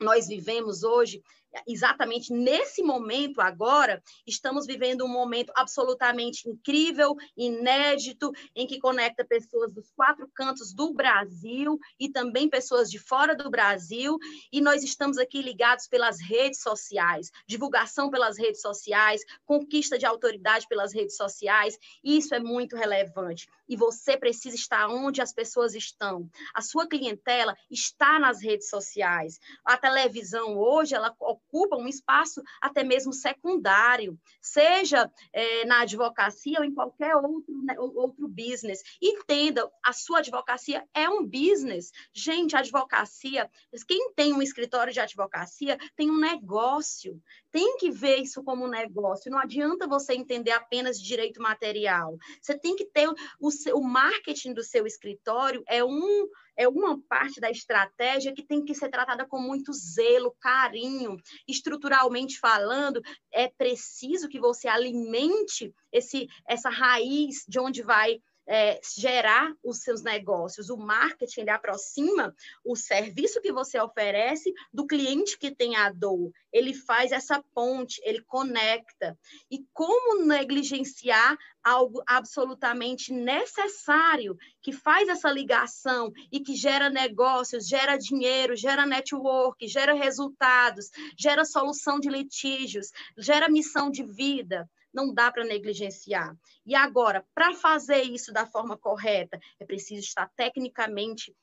Nós 0.00 0.28
vivemos 0.28 0.82
hoje 0.82 1.22
exatamente 1.66 2.32
nesse 2.32 2.82
momento 2.82 3.40
agora, 3.40 4.02
estamos 4.26 4.66
vivendo 4.66 5.04
um 5.04 5.08
momento 5.08 5.52
absolutamente 5.56 6.48
incrível, 6.48 7.16
inédito, 7.36 8.32
em 8.54 8.66
que 8.66 8.78
conecta 8.78 9.24
pessoas 9.24 9.72
dos 9.72 9.90
quatro 9.94 10.28
cantos 10.34 10.72
do 10.72 10.92
Brasil 10.92 11.78
e 11.98 12.10
também 12.10 12.48
pessoas 12.48 12.90
de 12.90 12.98
fora 12.98 13.34
do 13.34 13.50
Brasil, 13.50 14.18
e 14.52 14.60
nós 14.60 14.82
estamos 14.82 15.18
aqui 15.18 15.42
ligados 15.42 15.86
pelas 15.86 16.20
redes 16.20 16.60
sociais, 16.60 17.30
divulgação 17.46 18.10
pelas 18.10 18.38
redes 18.38 18.60
sociais, 18.60 19.22
conquista 19.44 19.98
de 19.98 20.06
autoridade 20.06 20.66
pelas 20.68 20.92
redes 20.92 21.16
sociais, 21.16 21.78
isso 22.02 22.34
é 22.34 22.40
muito 22.40 22.76
relevante. 22.76 23.48
E 23.68 23.76
você 23.76 24.16
precisa 24.16 24.56
estar 24.56 24.88
onde 24.88 25.20
as 25.20 25.32
pessoas 25.32 25.74
estão. 25.74 26.28
A 26.54 26.62
sua 26.62 26.88
clientela 26.88 27.54
está 27.70 28.18
nas 28.18 28.42
redes 28.42 28.68
sociais. 28.68 29.38
A 29.64 29.76
televisão 29.76 30.56
hoje, 30.56 30.94
ela 30.94 31.14
ocupa 31.38 31.76
um 31.76 31.88
espaço 31.88 32.42
até 32.60 32.82
mesmo 32.82 33.12
secundário, 33.12 34.18
seja 34.40 35.10
é, 35.32 35.64
na 35.64 35.80
advocacia 35.80 36.58
ou 36.58 36.64
em 36.64 36.74
qualquer 36.74 37.14
outro, 37.16 37.62
né, 37.64 37.74
outro 37.78 38.28
business. 38.28 38.82
Entenda, 39.00 39.70
a 39.84 39.92
sua 39.92 40.18
advocacia 40.18 40.84
é 40.94 41.08
um 41.08 41.24
business. 41.24 41.90
Gente, 42.12 42.56
advocacia, 42.56 43.50
quem 43.86 44.12
tem 44.14 44.32
um 44.32 44.42
escritório 44.42 44.92
de 44.92 45.00
advocacia 45.00 45.78
tem 45.96 46.10
um 46.10 46.18
negócio 46.18 47.20
tem 47.58 47.76
que 47.76 47.90
ver 47.90 48.18
isso 48.18 48.40
como 48.44 48.64
um 48.64 48.70
negócio. 48.70 49.32
Não 49.32 49.38
adianta 49.38 49.88
você 49.88 50.14
entender 50.14 50.52
apenas 50.52 51.02
direito 51.02 51.42
material. 51.42 52.16
Você 52.40 52.56
tem 52.56 52.76
que 52.76 52.84
ter 52.84 53.08
o, 53.08 53.48
o 53.74 53.82
marketing 53.82 54.54
do 54.54 54.62
seu 54.62 54.86
escritório 54.86 55.64
é 55.66 55.84
um 55.84 56.28
é 56.56 56.68
uma 56.68 57.00
parte 57.08 57.40
da 57.40 57.50
estratégia 57.50 58.32
que 58.32 58.42
tem 58.42 58.64
que 58.64 58.74
ser 58.74 58.88
tratada 58.88 59.24
com 59.24 59.40
muito 59.40 59.72
zelo, 59.72 60.34
carinho. 60.40 61.16
Estruturalmente 61.46 62.38
falando, 62.38 63.00
é 63.32 63.48
preciso 63.48 64.28
que 64.28 64.40
você 64.40 64.68
alimente 64.68 65.72
esse 65.92 66.28
essa 66.46 66.68
raiz 66.68 67.44
de 67.48 67.58
onde 67.58 67.82
vai 67.82 68.20
é, 68.48 68.80
gerar 68.96 69.52
os 69.62 69.82
seus 69.82 70.02
negócios. 70.02 70.70
O 70.70 70.76
marketing 70.78 71.42
ele 71.42 71.50
aproxima 71.50 72.34
o 72.64 72.74
serviço 72.74 73.42
que 73.42 73.52
você 73.52 73.78
oferece 73.78 74.52
do 74.72 74.86
cliente 74.86 75.38
que 75.38 75.54
tem 75.54 75.76
a 75.76 75.92
dor. 75.92 76.32
Ele 76.50 76.72
faz 76.72 77.12
essa 77.12 77.44
ponte, 77.54 78.00
ele 78.02 78.22
conecta. 78.22 79.16
E 79.50 79.64
como 79.74 80.24
negligenciar 80.24 81.36
algo 81.62 82.02
absolutamente 82.06 83.12
necessário 83.12 84.36
que 84.62 84.72
faz 84.72 85.08
essa 85.08 85.30
ligação 85.30 86.10
e 86.32 86.40
que 86.40 86.56
gera 86.56 86.88
negócios, 86.88 87.68
gera 87.68 87.98
dinheiro, 87.98 88.56
gera 88.56 88.86
network, 88.86 89.68
gera 89.68 89.92
resultados, 89.92 90.88
gera 91.18 91.44
solução 91.44 92.00
de 92.00 92.08
litígios, 92.08 92.90
gera 93.18 93.50
missão 93.50 93.90
de 93.90 94.02
vida 94.02 94.68
não 94.92 95.12
dá 95.12 95.30
para 95.30 95.44
negligenciar. 95.44 96.36
E 96.64 96.74
agora, 96.74 97.24
para 97.34 97.54
fazer 97.54 98.02
isso 98.02 98.32
da 98.32 98.46
forma 98.46 98.76
correta, 98.76 99.38
é 99.60 99.64
preciso 99.64 100.00
estar 100.00 100.30
tecnicamente 100.36 101.34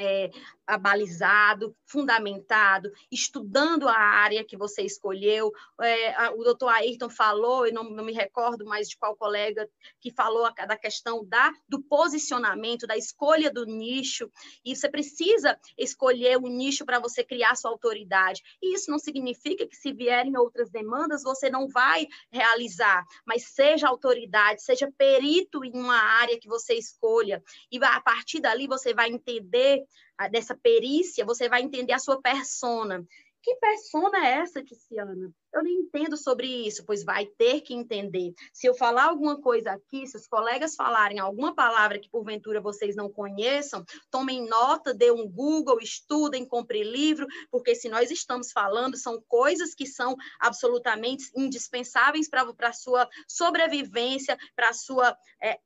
é, 0.00 0.30
abalizado, 0.66 1.76
fundamentado, 1.84 2.90
estudando 3.10 3.88
a 3.88 3.96
área 3.96 4.44
que 4.44 4.56
você 4.56 4.82
escolheu. 4.82 5.52
É, 5.80 6.14
a, 6.14 6.32
o 6.32 6.42
doutor 6.42 6.68
Ayrton 6.68 7.10
falou, 7.10 7.66
e 7.66 7.72
não, 7.72 7.84
não, 7.84 8.04
me 8.04 8.12
recordo 8.12 8.64
mais 8.64 8.88
de 8.88 8.96
qual 8.96 9.16
colega 9.16 9.68
que 10.00 10.12
falou 10.12 10.46
a, 10.46 10.50
da 10.50 10.76
questão 10.76 11.24
da, 11.24 11.52
do 11.68 11.82
posicionamento, 11.82 12.86
da 12.86 12.96
escolha 12.96 13.52
do 13.52 13.66
nicho, 13.66 14.30
e 14.64 14.74
você 14.74 14.88
precisa 14.88 15.58
escolher 15.76 16.38
o 16.38 16.46
um 16.46 16.48
nicho 16.48 16.86
para 16.86 16.98
você 16.98 17.22
criar 17.22 17.56
sua 17.56 17.70
autoridade. 17.70 18.40
E 18.62 18.74
isso 18.74 18.90
não 18.90 18.98
significa 18.98 19.66
que 19.66 19.76
se 19.76 19.92
vierem 19.92 20.36
outras 20.38 20.70
demandas, 20.70 21.22
você 21.22 21.50
não 21.50 21.68
vai 21.68 22.06
realizar, 22.30 23.04
mas 23.26 23.44
seja 23.48 23.88
autoridade, 23.88 24.62
seja 24.62 24.90
perito 24.96 25.64
em 25.64 25.72
uma 25.74 25.98
área 25.98 26.38
que 26.38 26.48
você 26.48 26.74
escolha, 26.74 27.42
e 27.70 27.78
a 27.84 28.00
partir 28.00 28.40
dali 28.40 28.66
você 28.66 28.94
vai 28.94 29.10
entender 29.10 29.84
dessa 30.30 30.56
perícia, 30.56 31.24
você 31.24 31.48
vai 31.48 31.62
entender 31.62 31.92
a 31.92 31.98
sua 31.98 32.20
persona. 32.20 33.04
Que 33.42 33.54
persona 33.56 34.26
é 34.26 34.32
essa, 34.40 34.62
Tiziana? 34.62 35.32
Eu 35.52 35.64
não 35.64 35.70
entendo 35.70 36.16
sobre 36.16 36.46
isso, 36.46 36.84
pois 36.84 37.02
vai 37.02 37.26
ter 37.26 37.60
que 37.60 37.74
entender. 37.74 38.32
Se 38.52 38.66
eu 38.66 38.74
falar 38.74 39.06
alguma 39.06 39.40
coisa 39.40 39.72
aqui, 39.72 40.06
se 40.06 40.16
os 40.16 40.26
colegas 40.26 40.76
falarem 40.76 41.18
alguma 41.18 41.54
palavra 41.54 41.98
que 41.98 42.08
porventura 42.08 42.60
vocês 42.60 42.94
não 42.94 43.10
conheçam, 43.10 43.84
tomem 44.10 44.46
nota, 44.46 44.94
dê 44.94 45.10
um 45.10 45.28
Google, 45.28 45.80
estudem, 45.80 46.46
compre 46.46 46.84
livro, 46.84 47.26
porque 47.50 47.74
se 47.74 47.88
nós 47.88 48.10
estamos 48.10 48.52
falando, 48.52 48.96
são 48.96 49.20
coisas 49.26 49.74
que 49.74 49.86
são 49.86 50.14
absolutamente 50.38 51.30
indispensáveis 51.36 52.28
para 52.28 52.46
a 52.60 52.72
sua 52.72 53.08
sobrevivência, 53.26 54.38
para 54.54 54.68
a 54.68 54.74
sua 54.74 55.16
é, 55.42 55.58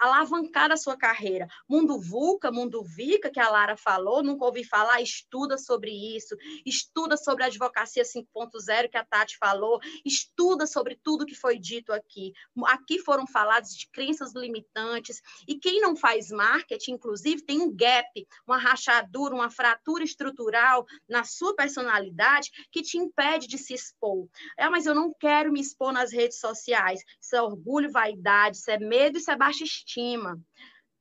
alavancar 0.00 0.72
a 0.72 0.76
sua 0.76 0.96
carreira. 0.96 1.46
Mundo 1.68 2.00
VUCA, 2.00 2.50
Mundo 2.50 2.82
VICA, 2.82 3.30
que 3.30 3.40
a 3.40 3.48
Lara 3.48 3.76
falou, 3.76 4.22
nunca 4.22 4.44
ouvi 4.44 4.64
falar, 4.64 5.00
estuda 5.00 5.56
sobre 5.56 5.90
isso, 5.90 6.36
estuda 6.66 7.16
sobre 7.16 7.44
a 7.44 7.46
advocacia 7.46 8.02
5.0, 8.02 8.90
que 8.90 8.96
a 8.96 9.04
Tati 9.04 9.21
falou, 9.30 9.80
estuda 10.04 10.66
sobre 10.66 10.98
tudo 11.02 11.26
que 11.26 11.34
foi 11.34 11.58
dito 11.58 11.92
aqui. 11.92 12.32
Aqui 12.66 12.98
foram 12.98 13.26
falados 13.26 13.76
de 13.76 13.88
crenças 13.88 14.34
limitantes, 14.34 15.20
e 15.46 15.58
quem 15.58 15.80
não 15.80 15.96
faz 15.96 16.30
marketing, 16.30 16.92
inclusive, 16.92 17.42
tem 17.42 17.60
um 17.60 17.74
gap, 17.74 18.26
uma 18.46 18.58
rachadura, 18.58 19.34
uma 19.34 19.50
fratura 19.50 20.04
estrutural 20.04 20.84
na 21.08 21.24
sua 21.24 21.54
personalidade 21.54 22.50
que 22.70 22.82
te 22.82 22.98
impede 22.98 23.46
de 23.46 23.58
se 23.58 23.74
expor. 23.74 24.28
É, 24.56 24.68
mas 24.68 24.86
eu 24.86 24.94
não 24.94 25.12
quero 25.12 25.52
me 25.52 25.60
expor 25.60 25.92
nas 25.92 26.12
redes 26.12 26.38
sociais. 26.38 27.00
Isso 27.20 27.36
é 27.36 27.42
orgulho, 27.42 27.90
vaidade, 27.90 28.56
isso 28.56 28.70
é 28.70 28.78
medo, 28.78 29.18
isso 29.18 29.30
é 29.30 29.36
baixa 29.36 29.64
estima. 29.64 30.40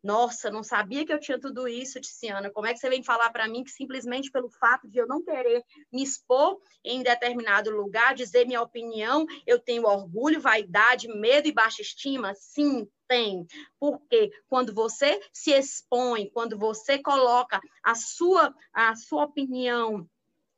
Nossa, 0.03 0.49
não 0.49 0.63
sabia 0.63 1.05
que 1.05 1.13
eu 1.13 1.19
tinha 1.19 1.39
tudo 1.39 1.67
isso, 1.67 2.01
Tiziana. 2.01 2.49
Como 2.49 2.65
é 2.65 2.73
que 2.73 2.79
você 2.79 2.89
vem 2.89 3.03
falar 3.03 3.29
para 3.29 3.47
mim 3.47 3.63
que 3.63 3.69
simplesmente 3.69 4.31
pelo 4.31 4.49
fato 4.49 4.87
de 4.87 4.97
eu 4.97 5.07
não 5.07 5.23
querer 5.23 5.63
me 5.91 6.01
expor 6.01 6.59
em 6.83 7.03
determinado 7.03 7.69
lugar, 7.69 8.15
dizer 8.15 8.47
minha 8.47 8.61
opinião, 8.63 9.27
eu 9.45 9.59
tenho 9.59 9.85
orgulho, 9.85 10.41
vaidade, 10.41 11.07
medo 11.07 11.47
e 11.47 11.53
baixa 11.53 11.83
estima? 11.83 12.33
Sim, 12.33 12.87
tem. 13.07 13.45
Porque 13.79 14.31
quando 14.49 14.73
você 14.73 15.19
se 15.31 15.51
expõe, 15.51 16.31
quando 16.31 16.57
você 16.57 16.97
coloca 16.97 17.61
a 17.83 17.93
sua, 17.93 18.55
a 18.73 18.95
sua 18.95 19.25
opinião 19.25 20.09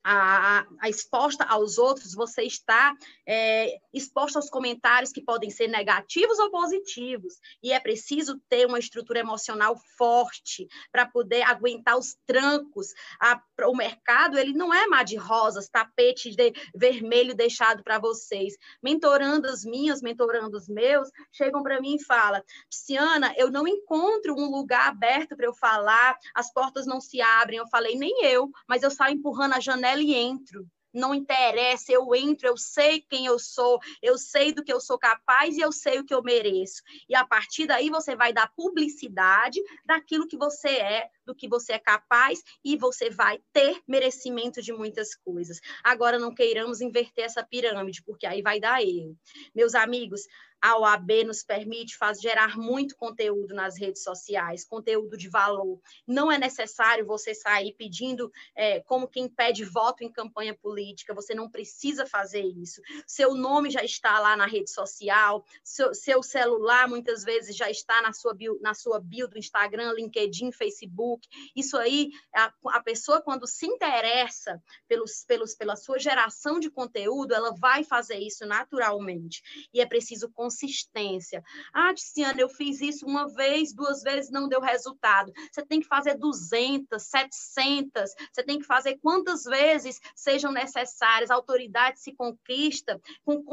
a, 0.04 0.66
a, 0.82 0.90
exposta 0.90 1.46
aos 1.46 1.78
outros, 1.78 2.14
você 2.14 2.44
está 2.44 2.94
é, 3.26 3.80
exposta 3.94 4.38
aos 4.38 4.50
comentários 4.50 5.12
que 5.12 5.22
podem 5.22 5.50
ser 5.50 5.68
negativos 5.68 6.38
ou 6.40 6.52
positivos. 6.52 7.36
E 7.62 7.72
é 7.72 7.80
preciso 7.80 8.40
ter 8.50 8.68
uma 8.68 8.80
estrutura 8.80 9.20
emocional 9.20 9.78
forte 9.98 10.68
para 10.92 11.06
poder 11.06 11.44
aguentar 11.44 11.98
os 11.98 12.18
trancos. 12.26 12.88
A, 13.20 13.42
o 13.66 13.76
mercado 13.76 14.38
ele 14.38 14.54
não 14.54 14.74
é 14.74 14.86
mar 14.88 15.06
de 15.06 15.16
rosas, 15.16 15.70
tapete 15.70 16.36
de 16.36 16.54
vermelho 16.76 17.34
deixado 17.34 17.82
para 17.84 17.98
vocês. 17.98 18.56
Mentorandas 18.82 19.64
minhas, 19.64 20.02
mentorandos 20.02 20.68
meus, 20.68 21.10
chegam 21.32 21.64
para 21.64 21.80
mim 21.80 21.96
e 21.96 22.04
falam: 22.04 22.44
Tiziana, 22.70 23.34
eu 23.38 23.50
não 23.50 23.66
encontro 23.66 24.36
um 24.36 24.50
lugar 24.50 24.90
aberto 24.90 25.36
para 25.38 25.46
eu 25.46 25.54
falar, 25.54 26.18
as 26.36 26.52
portas 26.52 26.86
não 26.86 27.00
se 27.00 27.22
abrem. 27.22 27.60
Eu 27.60 27.68
falei, 27.68 27.96
nem 27.96 28.26
eu, 28.26 28.50
mas 28.68 28.84
eu 28.84 28.92
saio 28.92 29.16
empurrando 29.16 29.54
a 29.54 29.60
janela 29.60 29.93
janela 29.94 30.02
e 30.02 30.14
entro. 30.14 30.68
Não 30.94 31.16
interessa, 31.16 31.92
eu 31.92 32.14
entro, 32.14 32.48
eu 32.48 32.56
sei 32.56 33.02
quem 33.02 33.26
eu 33.26 33.40
sou, 33.40 33.80
eu 34.00 34.16
sei 34.16 34.54
do 34.54 34.64
que 34.64 34.72
eu 34.72 34.80
sou 34.80 34.96
capaz 34.96 35.58
e 35.58 35.62
eu 35.62 35.72
sei 35.72 35.98
o 35.98 36.06
que 36.06 36.14
eu 36.14 36.22
mereço. 36.22 36.84
E 37.10 37.16
a 37.16 37.26
partir 37.26 37.66
daí 37.66 37.90
você 37.90 38.16
vai 38.16 38.32
dar 38.32 38.54
publicidade 38.56 39.60
daquilo 39.84 40.28
que 40.28 40.38
você 40.38 40.70
é, 40.70 41.10
do 41.26 41.34
que 41.34 41.48
você 41.48 41.74
é 41.74 41.80
capaz 41.80 42.44
e 42.64 42.78
você 42.78 43.10
vai 43.10 43.40
ter 43.52 43.82
merecimento 43.88 44.62
de 44.62 44.72
muitas 44.72 45.16
coisas. 45.16 45.60
Agora 45.84 46.20
não 46.20 46.32
queiramos 46.32 46.80
inverter 46.80 47.26
essa 47.26 47.44
pirâmide, 47.44 48.04
porque 48.04 48.28
aí 48.28 48.44
vai 48.44 48.60
dar 48.60 48.84
erro. 48.84 49.18
Meus 49.56 49.74
amigos, 49.74 50.22
a 50.64 50.78
OAB 50.78 51.26
nos 51.26 51.44
permite 51.44 51.98
faz, 51.98 52.22
gerar 52.22 52.58
muito 52.58 52.96
conteúdo 52.96 53.54
nas 53.54 53.78
redes 53.78 54.02
sociais, 54.02 54.64
conteúdo 54.64 55.18
de 55.18 55.28
valor. 55.28 55.82
Não 56.08 56.32
é 56.32 56.38
necessário 56.38 57.06
você 57.06 57.36
sair 57.36 57.74
pedindo 57.74 58.32
é, 58.56 58.80
como 58.80 59.06
quem 59.06 59.28
pede 59.28 59.66
voto 59.66 60.06
em 60.06 60.10
campanha 60.10 60.56
política, 60.56 61.14
você 61.14 61.36
não 61.36 61.52
precisa 61.52 62.06
fazer 62.06 62.46
isso. 62.46 62.82
Seu 63.06 63.36
nome 63.36 63.70
já 63.70 63.84
está 63.84 64.22
lá 64.22 64.38
na 64.38 64.46
rede 64.46 64.72
social, 64.72 65.44
seu, 65.62 65.94
seu 65.94 66.24
celular 66.24 66.88
muitas 66.88 67.26
vezes 67.26 67.58
já 67.58 67.70
está 67.70 68.02
na 68.02 68.14
sua, 68.14 68.34
bio, 68.34 68.58
na 68.62 68.74
sua 68.74 69.02
bio 69.02 69.28
do 69.28 69.38
Instagram, 69.38 69.92
LinkedIn, 69.92 70.54
Facebook. 70.54 71.28
Isso 71.54 71.76
aí, 71.76 72.10
a, 72.34 72.54
a 72.68 72.82
pessoa, 72.82 73.22
quando 73.22 73.46
se 73.46 73.66
interessa 73.66 74.64
pelos, 74.88 75.26
pelos, 75.28 75.56
pela 75.56 75.76
sua 75.76 76.00
geração 76.00 76.58
de 76.58 76.72
conteúdo, 76.72 77.34
ela 77.34 77.54
vai 77.54 77.84
fazer 77.84 78.20
isso 78.20 78.46
naturalmente. 78.46 79.44
E 79.74 79.82
é 79.82 79.86
preciso 79.86 80.32
consistência. 80.54 81.44
Ah, 81.74 81.94
Tiziana, 81.94 82.40
eu 82.40 82.50
fiz 82.50 82.80
isso 82.80 83.06
uma 83.06 83.28
vez, 83.28 83.74
duas 83.74 84.04
vezes, 84.04 84.30
não 84.30 84.48
deu 84.48 84.62
resultado. 84.62 85.34
Você 85.52 85.66
tem 85.66 85.80
que 85.80 85.88
fazer 85.88 86.18
200, 86.18 87.02
700, 87.02 88.14
você 88.32 88.44
tem 88.44 88.60
que 88.60 88.66
fazer 88.66 88.98
quantas 89.02 89.44
vezes 89.44 90.00
sejam 90.16 90.52
necessárias. 90.52 91.32
A 91.32 91.36
autoridade 91.36 92.00
se 92.00 92.14
conquista 92.14 93.02
com 93.26 93.44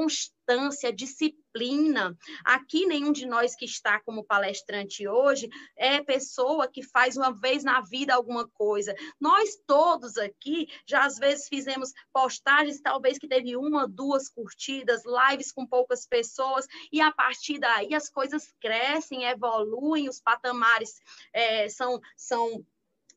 constância, 0.51 0.93
disciplina. 0.93 2.17
Aqui, 2.45 2.85
nenhum 2.87 3.13
de 3.13 3.25
nós 3.25 3.55
que 3.55 3.65
está 3.65 4.01
como 4.01 4.25
palestrante 4.25 5.07
hoje 5.07 5.49
é 5.77 6.03
pessoa 6.03 6.67
que 6.67 6.83
faz 6.83 7.17
uma 7.17 7.33
vez 7.33 7.63
na 7.63 7.81
vida 7.81 8.15
alguma 8.15 8.49
coisa. 8.49 8.95
Nós 9.21 9.57
todos 9.67 10.17
aqui 10.17 10.69
já 10.87 11.05
às 11.05 11.19
vezes 11.19 11.49
fizemos 11.49 11.93
postagens, 12.13 12.81
talvez 12.81 13.19
que 13.19 13.29
teve 13.29 13.57
uma, 13.57 13.89
duas 13.89 14.29
curtidas, 14.29 15.03
lives 15.05 15.53
com 15.53 15.67
poucas 15.67 16.07
pessoas, 16.07 16.67
e 16.93 17.01
a 17.01 17.13
partir 17.13 17.59
daí 17.59 17.95
as 17.95 18.09
coisas 18.09 18.53
crescem, 18.61 19.25
evoluem, 19.25 20.09
os 20.09 20.21
patamares 20.21 21.01
é, 21.33 21.69
são, 21.69 22.01
são 22.17 22.65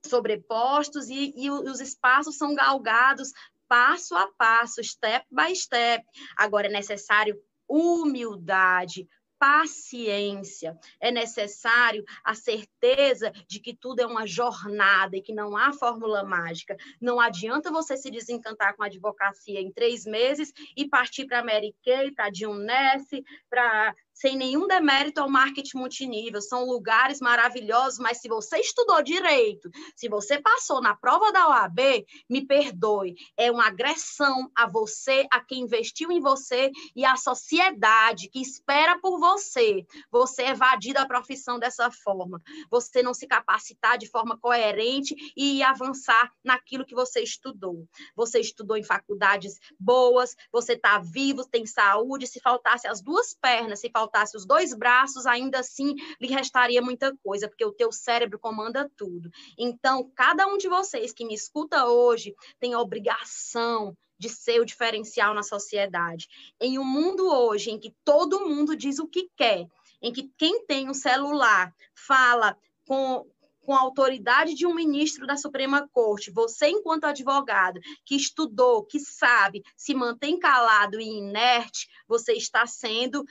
sobrepostos 0.06 1.10
e, 1.10 1.34
e 1.36 1.50
os 1.50 1.80
espaços 1.80 2.38
são 2.38 2.54
galgados 2.54 3.32
passo 3.74 4.16
a 4.16 4.28
passo, 4.38 4.84
step 4.84 5.26
by 5.32 5.56
step. 5.56 6.06
Agora 6.38 6.68
é 6.68 6.70
necessário 6.70 7.42
humildade, 7.68 9.08
paciência, 9.40 10.78
é 11.02 11.10
necessário 11.10 12.04
a 12.24 12.36
certeza 12.36 13.32
de 13.48 13.60
que 13.60 13.76
tudo 13.76 14.02
é 14.02 14.06
uma 14.06 14.28
jornada 14.28 15.18
e 15.18 15.24
que 15.24 15.34
não 15.34 15.58
há 15.58 15.74
fórmula 15.74 16.24
mágica. 16.24 16.78
Não 17.02 17.20
adianta 17.20 17.72
você 17.72 17.98
se 17.98 18.12
desencantar 18.12 18.76
com 18.76 18.84
a 18.84 18.86
advocacia 18.86 19.60
em 19.60 19.72
três 19.72 20.06
meses 20.06 20.54
e 20.78 20.88
partir 20.88 21.26
para 21.26 21.40
a 21.40 21.44
Mary 21.44 21.76
Kay, 21.84 22.12
para 22.12 22.26
a 22.26 22.30
Dionesse, 22.30 23.24
para 23.50 23.96
sem 24.14 24.38
nenhum 24.38 24.68
demérito 24.68 25.20
ao 25.20 25.30
marketing 25.30 25.78
multinível, 25.78 26.42
são 26.42 26.66
lugares 26.66 27.20
maravilhosos, 27.20 28.00
mas 28.00 28.20
se 28.20 28.30
você 28.30 28.60
estudou 28.60 29.02
direito, 29.02 29.70
se 29.96 30.08
você 30.08 30.40
passou 30.40 30.82
na 30.82 30.96
prova 30.96 31.32
da 31.32 31.50
OAB, 31.50 32.06
me 32.30 32.46
perdoe, 32.46 33.16
é 33.36 33.52
uma 33.52 33.68
agressão 33.68 34.50
a 34.56 34.68
você, 34.68 35.28
a 35.32 35.42
quem 35.42 35.62
investiu 35.62 36.12
em 36.12 36.20
você 36.20 36.72
e 36.96 37.04
à 37.04 37.16
sociedade 37.16 38.30
que 38.30 38.40
espera 38.40 39.00
por 39.00 39.20
você, 39.20 39.86
você 40.12 40.44
evadir 40.44 40.94
da 40.94 41.06
profissão 41.06 41.58
dessa 41.58 41.90
forma, 41.90 42.42
você 42.70 43.02
não 43.02 43.14
se 43.14 43.28
capacitar 43.28 43.98
de 43.98 44.08
forma 44.08 44.38
coerente 44.38 45.16
e 45.36 45.64
avançar 45.64 46.32
naquilo 46.44 46.86
que 46.86 46.96
você 46.96 47.22
estudou. 47.22 47.88
Você 48.16 48.40
estudou 48.40 48.78
em 48.78 48.84
faculdades 48.84 49.60
boas, 49.80 50.36
você 50.52 50.74
está 50.74 51.00
vivo, 51.00 51.46
tem 51.46 51.66
saúde, 51.66 52.28
se 52.28 52.40
faltasse 52.40 52.88
as 52.88 53.02
duas 53.02 53.34
pernas, 53.34 53.80
se 53.80 53.90
faltasse 53.90 54.13
faltasse 54.14 54.38
os 54.38 54.46
dois 54.46 54.74
braços, 54.74 55.26
ainda 55.26 55.60
assim 55.60 55.96
lhe 56.22 56.28
restaria 56.28 56.82
muita 56.82 57.16
coisa, 57.24 57.48
porque 57.48 57.66
o 57.66 57.74
teu 57.74 57.92
cérebro 57.92 58.38
comanda 58.38 58.90
tudo. 58.96 59.30
Então, 59.58 60.10
cada 60.16 60.46
um 60.46 60.58
de 60.58 60.70
vocês 60.70 61.12
que 61.12 61.26
me 61.26 61.34
escuta 61.34 61.88
hoje 61.88 62.36
tem 62.60 62.74
a 62.74 62.80
obrigação 62.80 63.98
de 64.18 64.30
ser 64.30 64.62
o 64.62 64.66
diferencial 64.66 65.34
na 65.34 65.42
sociedade. 65.42 66.28
Em 66.62 66.78
um 66.78 66.86
mundo 66.86 67.28
hoje 67.28 67.72
em 67.72 67.80
que 67.80 67.94
todo 68.06 68.48
mundo 68.48 68.76
diz 68.76 69.00
o 69.00 69.08
que 69.08 69.28
quer, 69.36 69.66
em 70.02 70.14
que 70.14 70.32
quem 70.38 70.66
tem 70.66 70.90
um 70.90 70.94
celular 70.94 71.74
fala 71.96 72.56
com, 72.88 73.26
com 73.66 73.74
a 73.74 73.80
autoridade 73.80 74.54
de 74.54 74.68
um 74.68 74.74
ministro 74.74 75.26
da 75.26 75.36
Suprema 75.36 75.90
Corte, 75.92 76.32
você, 76.32 76.68
enquanto 76.68 77.06
advogado, 77.06 77.80
que 78.06 78.16
estudou, 78.16 78.86
que 78.86 79.00
sabe, 79.00 79.64
se 79.76 79.94
mantém 79.94 80.38
calado 80.38 81.00
e 81.00 81.06
inerte, 81.06 81.88
você 82.08 82.34
está 82.34 82.68
sendo 82.68 83.26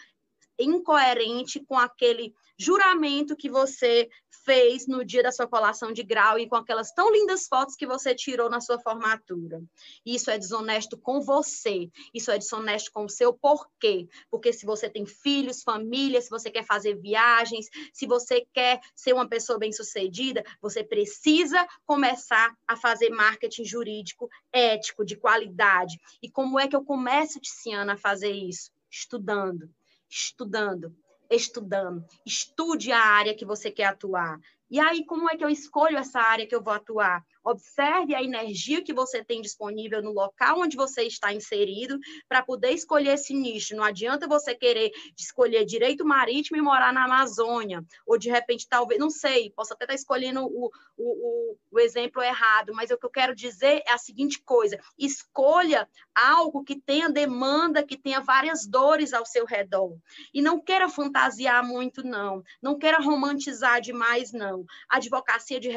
incoerente 0.63 1.65
com 1.67 1.79
aquele 1.79 2.35
juramento 2.59 3.37
que 3.37 3.51
você 3.51 4.09
fez 4.45 4.87
no 4.87 5.05
dia 5.05 5.23
da 5.23 5.33
sua 5.33 5.47
colação 5.47 5.93
de 5.93 6.03
grau 6.03 6.39
e 6.39 6.49
com 6.49 6.57
aquelas 6.57 6.93
tão 6.93 7.13
lindas 7.13 7.47
fotos 7.47 7.77
que 7.77 7.87
você 7.87 8.15
tirou 8.15 8.51
na 8.51 8.61
sua 8.61 8.79
formatura. 8.79 9.63
Isso 10.05 10.31
é 10.31 10.39
desonesto 10.39 10.97
com 10.99 11.21
você, 11.21 11.91
isso 12.13 12.31
é 12.31 12.39
desonesto 12.39 12.91
com 12.93 13.05
o 13.05 13.09
seu 13.09 13.33
porquê. 13.33 14.09
Porque 14.31 14.53
se 14.53 14.67
você 14.67 14.89
tem 14.89 15.07
filhos, 15.07 15.63
família, 15.63 16.21
se 16.21 16.31
você 16.31 16.51
quer 16.51 16.65
fazer 16.65 16.95
viagens, 16.95 17.67
se 17.93 18.07
você 18.07 18.47
quer 18.53 18.81
ser 18.95 19.13
uma 19.13 19.29
pessoa 19.29 19.59
bem-sucedida, 19.59 20.45
você 20.61 20.83
precisa 20.83 21.67
começar 21.87 22.55
a 22.67 22.77
fazer 22.77 23.11
marketing 23.11 23.65
jurídico 23.65 24.29
ético, 24.53 25.05
de 25.05 25.17
qualidade. 25.17 25.99
E 26.23 26.31
como 26.31 26.59
é 26.59 26.67
que 26.67 26.77
eu 26.77 26.85
começo, 26.85 27.41
Tiziana, 27.41 27.95
a 27.95 27.99
fazer 27.99 28.33
isso? 28.33 28.71
Estudando 28.91 29.71
estudando, 30.13 30.95
estudando. 31.31 32.05
Estude 32.27 32.93
a 32.93 33.01
área 33.01 33.35
que 33.35 33.47
você 33.47 33.71
quer 33.71 33.87
atuar. 33.87 34.39
E 34.71 34.79
aí, 34.79 35.05
como 35.07 35.31
é 35.31 35.37
que 35.37 35.45
eu 35.45 35.49
escolho 35.49 35.97
essa 35.97 36.21
área 36.21 36.47
que 36.47 36.55
eu 36.55 36.63
vou 36.63 36.73
atuar? 36.73 37.25
Observe 37.45 38.15
a 38.15 38.23
energia 38.23 38.83
que 38.83 38.93
você 38.93 39.25
tem 39.25 39.41
disponível 39.41 40.03
no 40.03 40.13
local 40.13 40.61
onde 40.61 40.77
você 40.77 41.03
está 41.03 41.33
inserido 41.33 41.99
para 42.29 42.43
poder 42.43 42.71
escolher 42.71 43.15
esse 43.15 43.35
nicho. 43.35 43.75
Não 43.75 43.85
adianta 43.85 44.29
você 44.29 44.55
querer 44.55 44.91
escolher 45.19 45.65
direito 45.65 46.05
marítimo 46.05 46.57
e 46.57 46.63
morar 46.63 46.93
na 46.93 47.05
Amazônia, 47.05 47.85
ou 48.07 48.19
de 48.19 48.31
repente, 48.31 48.69
talvez, 48.69 49.01
não 49.01 49.11
sei, 49.11 49.51
posso 49.51 49.73
até 49.73 49.85
estar 49.85 49.95
escolhendo 49.95 50.45
o, 50.45 50.71
o, 50.97 51.57
o, 51.71 51.81
exemplo 51.81 52.23
errado, 52.23 52.73
mas 52.75 52.91
o 52.91 52.97
que 52.97 53.07
eu 53.07 53.11
quero 53.11 53.35
dizer 53.35 53.83
é 53.87 53.93
a 53.93 53.99
seguinte 53.99 54.41
coisa: 54.43 54.79
escolha 54.99 55.89
algo 56.15 56.63
que 56.63 56.81
tenha 56.81 57.09
demanda, 57.09 57.83
que 57.83 57.97
tenha 57.97 58.21
várias 58.21 58.67
dores 58.67 59.13
ao 59.13 59.27
seu 59.27 59.45
redor. 59.45 59.97
E 60.33 60.41
não 60.41 60.61
queira 60.61 60.89
fantasiar 60.89 61.67
muito, 61.67 62.07
não. 62.07 62.43
Não 62.61 62.79
queira 62.79 63.01
romantizar 63.01 63.81
demais, 63.81 64.33
não. 64.33 64.65
A 64.89 64.97
advocacia 64.97 65.59
de, 65.59 65.71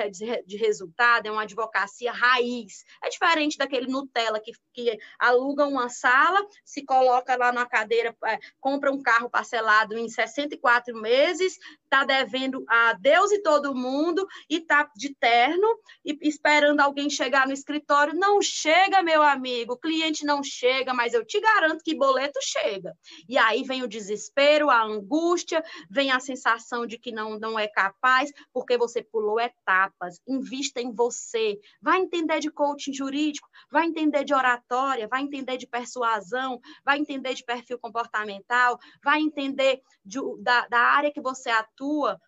de 0.46 0.58
resultado 0.58 1.28
é 1.28 1.32
uma 1.32 1.44
advocacia 1.56 2.12
raiz. 2.12 2.84
É 3.02 3.10
diferente 3.10 3.58
daquele 3.58 3.88
Nutella 3.88 4.40
que, 4.40 4.52
que 4.74 4.98
aluga 5.18 5.66
uma 5.66 5.90
sala, 5.90 6.46
se 6.64 6.84
coloca 6.84 7.36
lá 7.36 7.52
na 7.52 7.66
cadeira, 7.66 8.16
é, 8.26 8.38
compra 8.60 8.92
um 8.92 9.02
carro 9.02 9.30
parcelado 9.30 9.98
em 9.98 10.10
64 10.10 10.94
meses, 10.96 11.58
está 11.86 12.04
devendo 12.04 12.64
a 12.68 12.94
Deus 12.94 13.32
e 13.32 13.42
todo 13.42 13.74
mundo 13.74 14.28
e 14.50 14.58
está 14.58 14.90
de 14.96 15.16
terno 15.16 15.68
e 16.04 16.18
esperando 16.22 16.82
alguém 16.82 17.10
chegar 17.10 17.48
no 17.48 17.54
escritório. 17.54 18.14
Não 18.14 18.42
chega, 18.42 19.02
meu 19.02 19.24
amigo, 19.24 19.74
o 19.74 19.78
cliente 19.78 20.26
não 20.26 20.44
chega, 20.44 20.94
mas 20.94 21.14
eu 21.14 21.26
te 21.26 21.40
garanto 21.40 21.84
que 21.84 21.96
boleto 21.96 22.40
chega. 22.42 22.94
E 23.30 23.38
aí 23.38 23.64
vem 23.64 23.84
o 23.84 23.88
desespero, 23.88 24.70
a 24.70 24.84
angústia, 24.84 25.64
vem 25.90 26.12
a 26.12 26.20
sensação 26.20 26.86
de 26.86 26.98
que 26.98 27.12
não, 27.12 27.40
não 27.40 27.58
é 27.58 27.68
capaz, 27.68 28.32
porque 28.52 28.78
você 28.78 29.02
pulou 29.02 29.40
etapas. 29.40 30.20
Invista 30.28 30.82
em 30.82 30.92
você. 30.92 31.60
Vai 31.82 32.00
entender 32.00 32.40
de 32.40 32.52
coaching 32.52 32.94
jurídico, 32.94 33.48
vai 33.72 33.86
entender 33.86 34.24
de 34.24 34.34
oratória, 34.34 35.08
vai 35.08 35.22
entender 35.22 35.58
de 35.58 35.68
persuasão, 35.68 36.60
vai 36.84 36.98
entender 36.98 37.34
de 37.34 37.44
perfil 37.44 37.80
comportamental, 37.80 38.80
vai 39.04 39.22
entender 39.22 39.82
de, 40.04 40.20
da, 40.40 40.68
da 40.68 40.80
área 40.80 41.12
que 41.12 41.22
você 41.22 41.50
atua, 41.50 41.85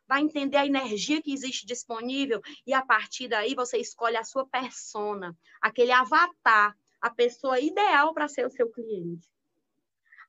vai 0.08 0.22
entender 0.22 0.58
a 0.58 0.65
energia 0.65 1.22
que 1.22 1.34
existe 1.34 1.65
disponível 1.65 2.41
e 2.65 2.74
a 2.74 2.86
partir 2.86 3.28
daí 3.28 3.56
você 3.56 3.78
escolhe 3.78 4.17
a 4.17 4.24
sua 4.24 4.46
persona, 4.46 5.38
aquele 5.62 5.91
avatar, 5.91 6.76
a 7.02 7.10
pessoa 7.10 7.60
ideal 7.60 8.13
para 8.13 8.28
ser 8.28 8.46
o 8.46 8.50
seu 8.50 8.70
cliente. 8.70 9.28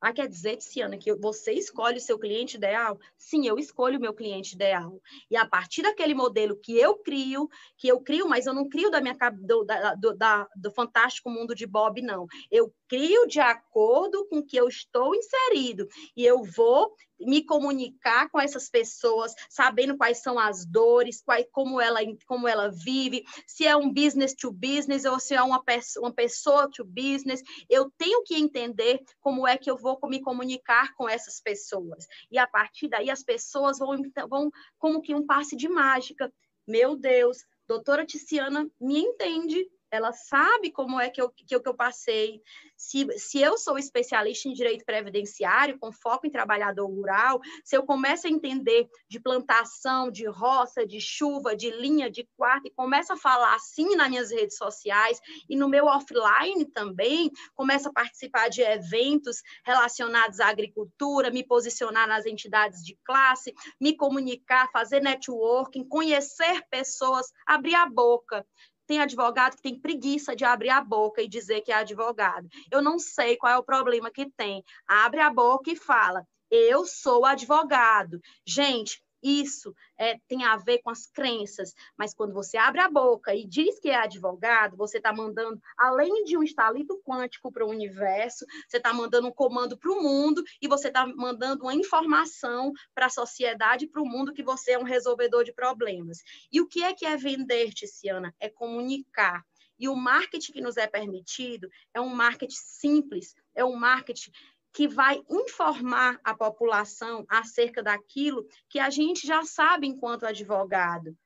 Ah, 0.00 0.12
quer 0.12 0.28
dizer, 0.28 0.56
Tiziana, 0.56 0.96
que 0.96 1.12
você 1.16 1.52
escolhe 1.52 1.98
o 1.98 2.00
seu 2.00 2.18
cliente 2.18 2.56
ideal? 2.56 3.00
Sim, 3.16 3.48
eu 3.48 3.58
escolho 3.58 3.98
o 3.98 4.00
meu 4.00 4.14
cliente 4.14 4.54
ideal. 4.54 5.02
E 5.28 5.36
a 5.36 5.44
partir 5.44 5.82
daquele 5.82 6.14
modelo 6.14 6.56
que 6.56 6.78
eu 6.78 6.96
crio, 6.98 7.48
que 7.76 7.88
eu 7.88 8.00
crio, 8.00 8.28
mas 8.28 8.46
eu 8.46 8.54
não 8.54 8.68
crio 8.68 8.92
da 8.92 9.00
minha 9.00 9.16
do, 9.32 9.64
da, 9.64 9.94
do, 9.94 10.16
da, 10.16 10.48
do 10.54 10.70
fantástico 10.70 11.28
mundo 11.28 11.52
de 11.52 11.66
Bob, 11.66 12.00
não. 12.00 12.28
Eu 12.48 12.72
crio 12.88 13.27
de 13.27 13.40
acordo 13.40 14.27
com 14.29 14.42
que 14.42 14.57
eu 14.57 14.68
estou 14.68 15.14
inserido. 15.14 15.87
E 16.16 16.24
eu 16.24 16.42
vou 16.42 16.94
me 17.20 17.44
comunicar 17.44 18.31
com 18.31 18.40
essas 18.40 18.70
pessoas, 18.70 19.35
sabendo 19.51 19.96
quais 19.96 20.22
são 20.22 20.38
as 20.38 20.64
dores, 20.64 21.20
qual, 21.22 21.42
como, 21.51 21.81
ela, 21.81 22.01
como 22.27 22.46
ela 22.46 22.70
vive, 22.70 23.24
se 23.46 23.66
é 23.66 23.77
um 23.77 23.92
business 23.92 24.35
to 24.35 24.53
business 24.53 25.05
ou 25.05 25.18
se 25.18 25.35
é 25.35 25.42
uma, 25.42 25.62
uma 25.98 26.12
pessoa 26.12 26.70
to 26.70 26.85
business. 26.85 27.42
Eu 27.68 27.90
tenho 27.98 28.22
que 28.22 28.37
entender 28.37 29.03
como 29.20 29.46
é 29.46 29.59
que 29.59 29.70
eu 29.70 29.77
vou 29.77 29.98
me 30.05 30.20
comunicar 30.20 30.94
com 30.94 31.09
essas 31.09 31.40
pessoas. 31.40 32.07
E 32.31 32.38
a 32.38 32.46
partir 32.46 32.88
daí 32.88 33.11
as 33.11 33.22
pessoas 33.22 33.79
vão, 33.79 34.01
vão 34.29 34.51
como 34.79 35.03
que 35.03 35.14
um 35.14 35.27
passe 35.27 35.57
de 35.57 35.68
mágica. 35.68 36.33
Meu 36.66 36.96
Deus, 36.96 37.38
doutora 37.66 38.07
Tiziana 38.07 38.70
me 38.81 39.01
entende, 39.01 39.68
ela 39.90 40.12
sabe 40.12 40.70
como 40.70 41.01
é 41.01 41.09
que 41.09 41.20
eu, 41.20 41.31
que 41.31 41.55
eu, 41.55 41.61
que 41.61 41.68
eu 41.68 41.74
passei. 41.74 42.42
Se, 42.77 43.07
se 43.18 43.40
eu 43.40 43.57
sou 43.57 43.79
especialista 43.79 44.48
em 44.48 44.53
direito 44.53 44.85
previdenciário, 44.85 45.79
com 45.79 45.90
foco 45.92 46.27
em 46.27 46.31
trabalhador 46.31 46.87
rural, 46.87 47.40
se 47.64 47.77
eu 47.77 47.83
começo 47.85 48.27
a 48.27 48.31
entender 48.31 48.88
de 49.09 49.18
plantação, 49.18 50.11
de 50.11 50.27
roça, 50.27 50.87
de 50.87 51.01
chuva, 51.01 51.57
de 51.57 51.70
linha, 51.70 52.11
de 52.11 52.29
quarto, 52.37 52.66
e 52.66 52.70
começo 52.70 53.12
a 53.12 53.16
falar 53.16 53.55
assim 53.55 53.96
nas 53.96 54.09
minhas 54.09 54.31
redes 54.31 54.57
sociais 54.57 55.20
e 55.48 55.57
no 55.57 55.68
meu 55.68 55.87
offline 55.87 56.64
também, 56.72 57.31
começo 57.55 57.88
a 57.88 57.92
participar 57.92 58.48
de 58.48 58.62
eventos 58.62 59.42
relacionados 59.64 60.40
à 60.40 60.48
agricultura, 60.48 61.31
me 61.31 61.44
posicionar 61.44 62.07
nas 62.07 62.27
entidades 62.27 62.85
de 62.85 62.96
classe, 63.05 63.55
me 63.81 63.96
comunicar, 63.96 64.70
fazer 64.70 65.01
networking, 65.01 65.88
conhecer 65.88 66.62
pessoas, 66.70 67.27
abrir 67.46 67.74
a 67.74 67.87
boca. 67.87 68.46
Tem 68.88 68.98
advogado 69.01 69.55
que 69.55 69.62
tem 69.62 69.79
preguiça 69.79 70.35
de 70.35 70.44
abrir 70.44 70.70
a 70.70 70.81
boca 70.81 71.22
e 71.22 71.29
dizer 71.29 71.61
que 71.61 71.70
é 71.70 71.77
advogado. 71.77 72.48
Eu 72.72 72.83
não 72.83 72.98
sei 72.98 73.37
qual 73.37 73.53
é 73.53 73.59
o 73.59 73.62
problema 73.62 74.11
que 74.11 74.31
tem. 74.31 74.64
Abre 74.87 75.20
a 75.20 75.31
boca 75.31 75.70
e 75.70 75.77
fala: 75.77 76.27
eu 76.51 76.87
sou 76.87 77.27
advogado. 77.27 78.18
Gente, 78.46 79.03
isso 79.22 79.74
é, 79.96 80.18
tem 80.28 80.44
a 80.44 80.57
ver 80.57 80.78
com 80.78 80.90
as 80.90 81.07
crenças, 81.07 81.74
mas 81.96 82.14
quando 82.14 82.33
você 82.33 82.57
abre 82.57 82.81
a 82.81 82.88
boca 82.88 83.35
e 83.35 83.46
diz 83.46 83.78
que 83.78 83.90
é 83.90 83.96
advogado, 83.96 84.76
você 84.76 84.98
está 84.98 85.12
mandando, 85.12 85.61
além 85.76 86.24
de 86.24 86.37
um 86.37 86.42
estalito 86.42 87.00
quântico 87.04 87.50
para 87.50 87.64
o 87.64 87.70
universo, 87.70 88.44
você 88.68 88.76
está 88.76 88.92
mandando 88.92 89.28
um 89.28 89.33
comando 89.33 89.76
para 89.76 89.90
o 89.90 90.02
mundo 90.02 90.42
e 90.61 90.68
você 90.68 90.88
está 90.88 91.07
mandando 91.07 91.64
uma 91.64 91.74
informação 91.74 92.72
para 92.94 93.07
a 93.07 93.11
sociedade 93.11 93.87
para 93.87 94.02
o 94.02 94.07
mundo 94.07 94.33
que 94.33 94.42
você 94.42 94.72
é 94.72 94.78
um 94.78 94.85
resolvedor 94.85 95.44
de 95.44 95.52
problemas. 95.52 96.18
E 96.52 96.61
o 96.61 96.66
que 96.66 96.83
é 96.83 96.94
que 96.94 97.07
é 97.07 97.16
vender, 97.16 97.72
Tiziana? 97.72 98.35
É 98.38 98.48
comunicar. 98.48 99.44
E 99.78 99.88
o 99.88 99.94
marketing 99.94 100.52
que 100.52 100.61
nos 100.61 100.76
é 100.76 100.87
permitido 100.87 101.68
é 101.94 102.00
um 102.00 102.09
marketing 102.09 102.57
simples, 102.57 103.35
é 103.54 103.64
um 103.64 103.76
marketing 103.76 104.33
que 104.78 104.86
vai 104.86 105.20
informar 105.28 106.20
a 106.22 106.32
população 106.32 107.26
acerca 107.28 107.82
daquilo 107.82 108.46
que 108.68 108.78
a 108.78 108.88
gente 108.90 109.26
já 109.26 109.42
sabe 109.44 109.88
enquanto 109.88 110.24
advogado. 110.24 111.18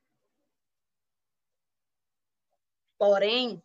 Porém, 2.99 3.63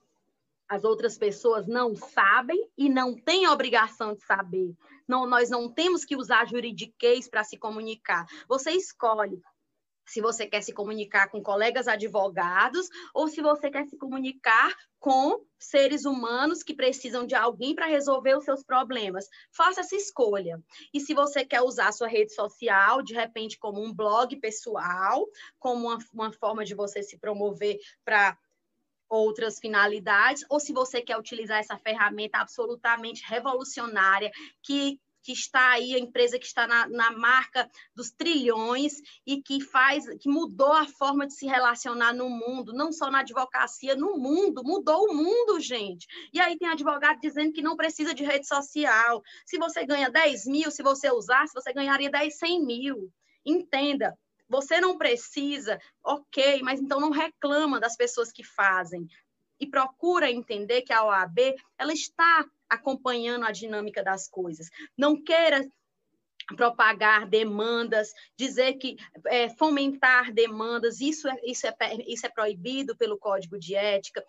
as 0.68 0.84
outras 0.84 1.18
pessoas 1.18 1.68
não 1.68 1.96
sabem 1.96 2.70
e 2.78 2.90
não 2.90 3.16
têm 3.16 3.48
obrigação 3.48 4.14
de 4.14 4.26
saber. 4.26 4.76
Não, 5.08 5.26
nós 5.26 5.50
não 5.50 5.72
temos 5.72 6.04
que 6.04 6.18
usar 6.18 6.46
juridiquês 6.50 7.30
para 7.30 7.46
se 7.46 7.58
comunicar. 7.58 8.26
Você 8.46 8.72
escolhe 8.72 9.42
se 10.08 10.22
você 10.22 10.48
quer 10.48 10.62
se 10.62 10.74
comunicar 10.74 11.30
com 11.30 11.44
colegas 11.44 11.88
advogados 11.88 12.88
ou 13.14 13.28
se 13.28 13.42
você 13.42 13.70
quer 13.70 13.86
se 13.88 13.98
comunicar 13.98 14.74
com 15.00 15.46
seres 15.60 16.06
humanos 16.06 16.64
que 16.64 16.74
precisam 16.74 17.26
de 17.26 17.36
alguém 17.36 17.76
para 17.76 17.86
resolver 17.86 18.36
os 18.38 18.46
seus 18.46 18.64
problemas. 18.64 19.28
Faça 19.52 19.82
essa 19.82 19.96
escolha. 19.96 20.60
E 20.94 21.00
se 21.00 21.14
você 21.14 21.46
quer 21.46 21.62
usar 21.62 21.90
a 21.90 21.92
sua 21.92 22.08
rede 22.08 22.34
social, 22.34 23.02
de 23.04 23.14
repente, 23.14 23.60
como 23.60 23.84
um 23.84 23.94
blog 23.94 24.36
pessoal, 24.38 25.28
como 25.60 25.88
uma, 25.88 25.98
uma 26.14 26.34
forma 26.34 26.66
de 26.66 26.74
você 26.74 27.04
se 27.04 27.18
promover 27.18 27.78
para 28.04 28.38
outras 29.10 29.60
finalidades, 29.60 30.46
ou 30.50 30.60
se 30.60 30.74
você 30.74 31.02
quer 31.02 31.18
utilizar 31.18 31.60
essa 31.60 31.78
ferramenta 31.78 32.40
absolutamente 32.40 33.24
revolucionária 33.26 34.32
que 34.62 35.00
que 35.28 35.34
está 35.34 35.72
aí, 35.72 35.94
a 35.94 36.00
empresa 36.00 36.40
que 36.40 36.46
está 36.46 36.66
na, 36.66 36.88
na 36.88 37.12
marca 37.12 37.70
dos 37.94 38.10
trilhões 38.10 38.94
e 39.26 39.42
que 39.42 39.60
faz, 39.60 40.06
que 40.22 40.30
mudou 40.30 40.72
a 40.72 40.88
forma 40.88 41.28
de 41.28 41.34
se 41.34 41.46
relacionar 41.46 42.14
no 42.14 42.30
mundo, 42.30 42.72
não 42.72 42.94
só 42.94 43.12
na 43.12 43.20
advocacia, 43.20 43.94
no 43.94 44.18
mundo, 44.18 44.64
mudou 44.64 45.10
o 45.10 45.14
mundo, 45.14 45.60
gente. 45.60 46.08
E 46.32 46.40
aí 46.40 46.58
tem 46.58 46.70
advogado 46.70 47.20
dizendo 47.20 47.52
que 47.52 47.62
não 47.62 47.76
precisa 47.76 48.14
de 48.14 48.24
rede 48.24 48.48
social. 48.48 49.22
Se 49.46 49.58
você 49.58 49.86
ganha 49.86 50.10
10 50.10 50.46
mil, 50.46 50.72
se 50.72 50.82
você 50.82 51.12
usasse, 51.12 51.54
você 51.54 51.74
ganharia 51.74 52.10
10, 52.10 52.38
100 52.38 52.66
mil. 52.66 53.12
Entenda, 53.46 54.18
você 54.48 54.80
não 54.80 54.98
precisa, 54.98 55.78
ok, 56.02 56.62
mas 56.62 56.80
então 56.80 57.02
não 57.02 57.10
reclama 57.10 57.82
das 57.82 57.98
pessoas 57.98 58.32
que 58.32 58.46
fazem. 58.46 59.06
E 59.60 59.68
procura 59.68 60.32
entender 60.32 60.84
que 60.84 60.94
a 60.94 61.04
OAB 61.04 61.54
ela 61.78 61.92
está 61.92 62.46
acompanhando 62.70 63.46
a 63.46 63.52
dinâmica 63.52 64.04
das 64.04 64.28
coisas. 64.28 64.70
Não 64.98 65.22
queira 65.22 65.68
propagar 66.56 67.28
demandas, 67.28 68.14
dizer 68.38 68.74
que 68.76 68.96
é, 69.26 69.50
fomentar 69.50 70.32
demandas, 70.34 71.02
isso 71.02 71.28
é, 71.28 71.36
isso, 71.44 71.68
é, 71.68 71.76
isso 72.08 72.26
é 72.26 72.30
proibido 72.30 72.96
pelo 72.96 73.18
Código 73.18 73.60
de 73.60 73.76
Ética 73.76 74.24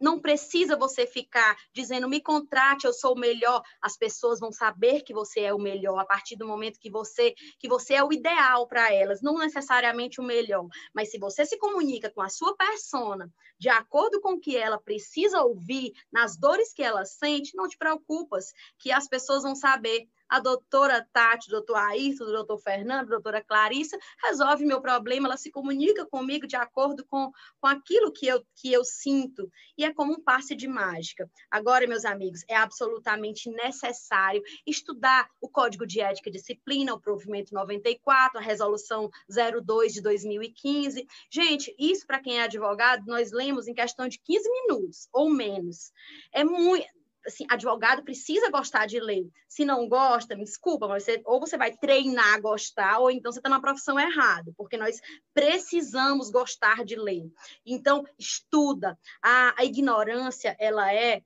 não 0.00 0.20
precisa 0.20 0.76
você 0.76 1.06
ficar 1.06 1.56
dizendo 1.72 2.08
me 2.08 2.20
contrate, 2.20 2.86
eu 2.86 2.92
sou 2.92 3.14
o 3.14 3.18
melhor. 3.18 3.62
As 3.80 3.96
pessoas 3.96 4.40
vão 4.40 4.52
saber 4.52 5.02
que 5.02 5.12
você 5.12 5.40
é 5.40 5.54
o 5.54 5.58
melhor 5.58 5.98
a 5.98 6.04
partir 6.04 6.36
do 6.36 6.46
momento 6.46 6.80
que 6.80 6.90
você 6.90 7.34
que 7.58 7.68
você 7.68 7.94
é 7.94 8.04
o 8.04 8.12
ideal 8.12 8.66
para 8.66 8.92
elas, 8.92 9.22
não 9.22 9.38
necessariamente 9.38 10.20
o 10.20 10.24
melhor, 10.24 10.66
mas 10.94 11.10
se 11.10 11.18
você 11.18 11.44
se 11.44 11.58
comunica 11.58 12.10
com 12.10 12.22
a 12.22 12.28
sua 12.28 12.56
persona 12.56 13.30
de 13.58 13.68
acordo 13.68 14.20
com 14.20 14.34
o 14.34 14.40
que 14.40 14.56
ela 14.56 14.80
precisa 14.80 15.42
ouvir, 15.42 15.92
nas 16.12 16.36
dores 16.36 16.72
que 16.72 16.82
ela 16.82 17.04
sente, 17.04 17.56
não 17.56 17.68
te 17.68 17.76
preocupas, 17.76 18.52
que 18.78 18.92
as 18.92 19.08
pessoas 19.08 19.42
vão 19.42 19.54
saber 19.54 20.08
a 20.28 20.40
doutora 20.40 21.06
Tati, 21.12 21.48
o 21.48 21.52
doutor 21.52 21.76
Ayrton, 21.76 22.26
doutor 22.26 22.58
Fernando, 22.58 23.06
a 23.06 23.10
doutora 23.10 23.42
Clarissa, 23.42 23.98
resolve 24.22 24.64
meu 24.64 24.80
problema, 24.80 25.28
ela 25.28 25.36
se 25.36 25.50
comunica 25.50 26.06
comigo 26.06 26.46
de 26.46 26.56
acordo 26.56 27.04
com, 27.06 27.30
com 27.60 27.66
aquilo 27.66 28.12
que 28.12 28.26
eu, 28.26 28.44
que 28.56 28.72
eu 28.72 28.84
sinto, 28.84 29.50
e 29.76 29.84
é 29.84 29.92
como 29.92 30.12
um 30.12 30.22
passe 30.22 30.54
de 30.54 30.68
mágica. 30.68 31.28
Agora, 31.50 31.86
meus 31.86 32.04
amigos, 32.04 32.44
é 32.48 32.56
absolutamente 32.56 33.50
necessário 33.50 34.42
estudar 34.66 35.28
o 35.40 35.48
Código 35.48 35.86
de 35.86 36.00
Ética 36.00 36.28
e 36.28 36.32
Disciplina, 36.32 36.94
o 36.94 37.00
Provimento 37.00 37.54
94, 37.54 38.38
a 38.38 38.42
Resolução 38.42 39.10
02 39.28 39.94
de 39.94 40.02
2015. 40.02 41.06
Gente, 41.30 41.74
isso 41.78 42.06
para 42.06 42.20
quem 42.20 42.38
é 42.38 42.44
advogado, 42.44 43.04
nós 43.06 43.32
lemos 43.32 43.66
em 43.66 43.74
questão 43.74 44.08
de 44.08 44.18
15 44.18 44.48
minutos 44.50 45.08
ou 45.12 45.30
menos. 45.30 45.92
É 46.32 46.44
muito 46.44 46.86
assim, 47.26 47.46
advogado 47.50 48.02
precisa 48.02 48.50
gostar 48.50 48.86
de 48.86 49.00
ler. 49.00 49.28
Se 49.48 49.64
não 49.64 49.88
gosta, 49.88 50.36
me 50.36 50.44
desculpa, 50.44 50.88
mas 50.88 51.04
você, 51.04 51.20
ou 51.24 51.40
você 51.40 51.56
vai 51.56 51.76
treinar 51.76 52.34
a 52.34 52.40
gostar, 52.40 52.98
ou 52.98 53.10
então 53.10 53.32
você 53.32 53.38
está 53.38 53.48
na 53.48 53.60
profissão 53.60 53.98
errada, 53.98 54.52
porque 54.56 54.76
nós 54.76 55.00
precisamos 55.34 56.30
gostar 56.30 56.84
de 56.84 56.96
ler. 56.96 57.30
Então, 57.64 58.04
estuda. 58.18 58.98
A, 59.22 59.54
a 59.60 59.64
ignorância, 59.64 60.56
ela 60.58 60.92
é 60.92 61.22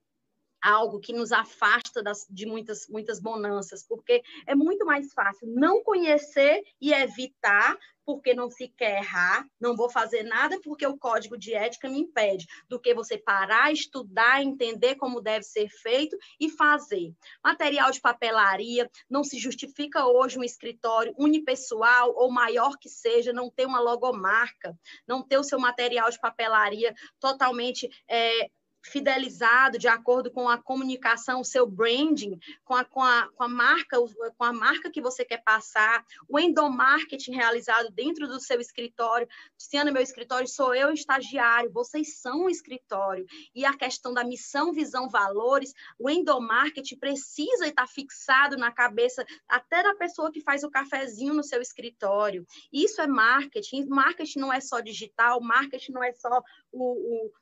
algo 0.62 1.01
que 1.01 1.12
nos 1.12 1.33
afasta 1.33 2.03
das, 2.03 2.27
de 2.31 2.46
muitas, 2.46 2.87
muitas 2.88 3.20
bonanças, 3.20 3.85
porque 3.87 4.22
é 4.46 4.55
muito 4.55 4.87
mais 4.87 5.12
fácil 5.12 5.48
não 5.48 5.83
conhecer 5.83 6.62
e 6.81 6.92
evitar, 6.92 7.77
porque 8.05 8.35
não 8.35 8.51
se 8.51 8.68
quer 8.68 8.98
errar, 8.98 9.46
não 9.61 9.77
vou 9.77 9.88
fazer 9.88 10.22
nada 10.22 10.61
porque 10.61 10.87
o 10.87 10.98
código 10.98 11.37
de 11.37 11.55
ética 11.55 11.88
me 11.88 12.01
impede, 12.01 12.46
do 12.68 12.81
que 12.81 12.94
você 12.94 13.16
parar, 13.16 13.72
estudar, 13.72 14.42
entender 14.42 14.96
como 14.96 15.20
deve 15.20 15.44
ser 15.44 15.68
feito 15.68 16.16
e 16.38 16.51
fazer. 16.51 17.14
Material 17.42 17.90
de 17.90 18.01
papelaria, 18.01 18.90
não 19.09 19.22
se 19.22 19.38
justifica 19.38 20.07
hoje 20.07 20.38
um 20.38 20.44
escritório 20.44 21.14
unipessoal 21.16 22.12
ou 22.16 22.31
maior 22.31 22.77
que 22.79 22.88
seja, 22.88 23.33
não 23.33 23.51
ter 23.51 23.66
uma 23.66 23.81
logomarca, 23.81 24.77
não 25.07 25.22
ter 25.22 25.38
o 25.38 25.44
seu 25.44 25.59
material 25.59 26.11
de 26.11 26.20
papelaria 26.20 26.94
totalmente. 27.20 27.88
É, 28.09 28.51
fidelizado 28.83 29.79
de 29.79 29.88
acordo 29.88 30.31
com 30.31 30.49
a 30.49 30.59
comunicação, 30.59 31.40
o 31.40 31.45
seu 31.45 31.66
branding, 31.66 32.38
com 32.64 32.75
a, 32.75 32.85
com 32.85 33.03
a, 33.03 33.29
com 33.35 33.45
a 33.45 33.49
marca, 33.49 33.97
com 34.37 34.45
a 34.45 34.53
marca 34.53 34.90
que 34.90 35.01
você 35.01 35.25
quer 35.25 35.42
passar, 35.42 36.05
o 36.29 36.38
endomarketing 36.38 37.33
realizado 37.33 37.90
dentro 37.90 38.27
do 38.27 38.40
seu 38.40 38.61
escritório. 38.61 39.29
Luciana, 39.55 39.92
meu 39.92 40.03
escritório 40.03 40.49
sou 40.49 40.75
eu 40.75 40.92
estagiário, 40.92 41.73
vocês 41.73 42.21
são 42.21 42.45
um 42.45 42.51
escritório. 42.51 43.25
E 43.55 43.64
a 43.64 43.77
questão 43.77 44.12
da 44.12 44.25
missão, 44.25 44.73
visão, 44.73 45.09
valores, 45.09 45.73
o 45.99 46.11
endomarketing 46.11 46.97
precisa 46.97 47.66
estar 47.66 47.87
fixado 47.87 48.57
na 48.57 48.73
cabeça 48.73 49.25
até 49.49 49.83
da 49.83 49.95
pessoa 49.95 50.33
que 50.33 50.40
faz 50.40 50.64
o 50.64 50.71
cafezinho 50.71 51.35
no 51.35 51.45
seu 51.45 51.61
escritório. 51.61 52.47
Isso 52.73 53.01
é 53.01 53.07
marketing. 53.07 53.87
Marketing 53.87 54.40
não 54.40 54.53
é 54.53 54.61
só 54.61 54.81
digital, 54.81 55.40
marketing 55.40 55.92
não 55.92 56.03
é 56.03 56.12
só 56.12 56.42
o, 56.73 57.27
o 57.27 57.33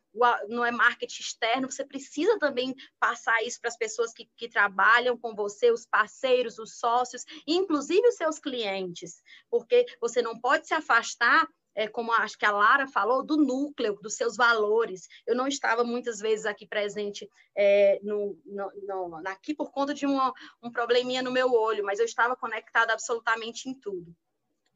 não 0.48 0.64
é 0.64 0.70
marketing 0.70 1.22
externo, 1.22 1.70
você 1.70 1.84
precisa 1.84 2.38
também 2.38 2.74
passar 2.98 3.42
isso 3.42 3.60
para 3.60 3.68
as 3.68 3.76
pessoas 3.76 4.12
que, 4.12 4.28
que 4.36 4.48
trabalham 4.48 5.16
com 5.16 5.34
você, 5.34 5.70
os 5.70 5.86
parceiros, 5.86 6.58
os 6.58 6.78
sócios, 6.78 7.24
inclusive 7.46 8.06
os 8.08 8.16
seus 8.16 8.38
clientes, 8.38 9.22
porque 9.50 9.86
você 10.00 10.20
não 10.22 10.38
pode 10.40 10.66
se 10.66 10.74
afastar 10.74 11.48
é, 11.74 11.86
como 11.86 12.12
acho 12.12 12.36
que 12.36 12.44
a 12.44 12.50
Lara 12.50 12.86
falou, 12.88 13.24
do 13.24 13.36
núcleo, 13.36 13.98
dos 14.02 14.16
seus 14.16 14.36
valores. 14.36 15.06
Eu 15.26 15.36
não 15.36 15.46
estava 15.46 15.84
muitas 15.84 16.18
vezes 16.18 16.44
aqui 16.44 16.66
presente 16.66 17.28
é, 17.56 18.00
no, 18.02 18.38
no, 18.44 19.08
no, 19.08 19.28
aqui 19.28 19.54
por 19.54 19.70
conta 19.70 19.94
de 19.94 20.04
uma, 20.04 20.32
um 20.62 20.70
probleminha 20.70 21.22
no 21.22 21.30
meu 21.30 21.52
olho, 21.52 21.84
mas 21.84 21.98
eu 21.98 22.04
estava 22.04 22.36
conectada 22.36 22.92
absolutamente 22.92 23.68
em 23.68 23.74
tudo. 23.74 24.14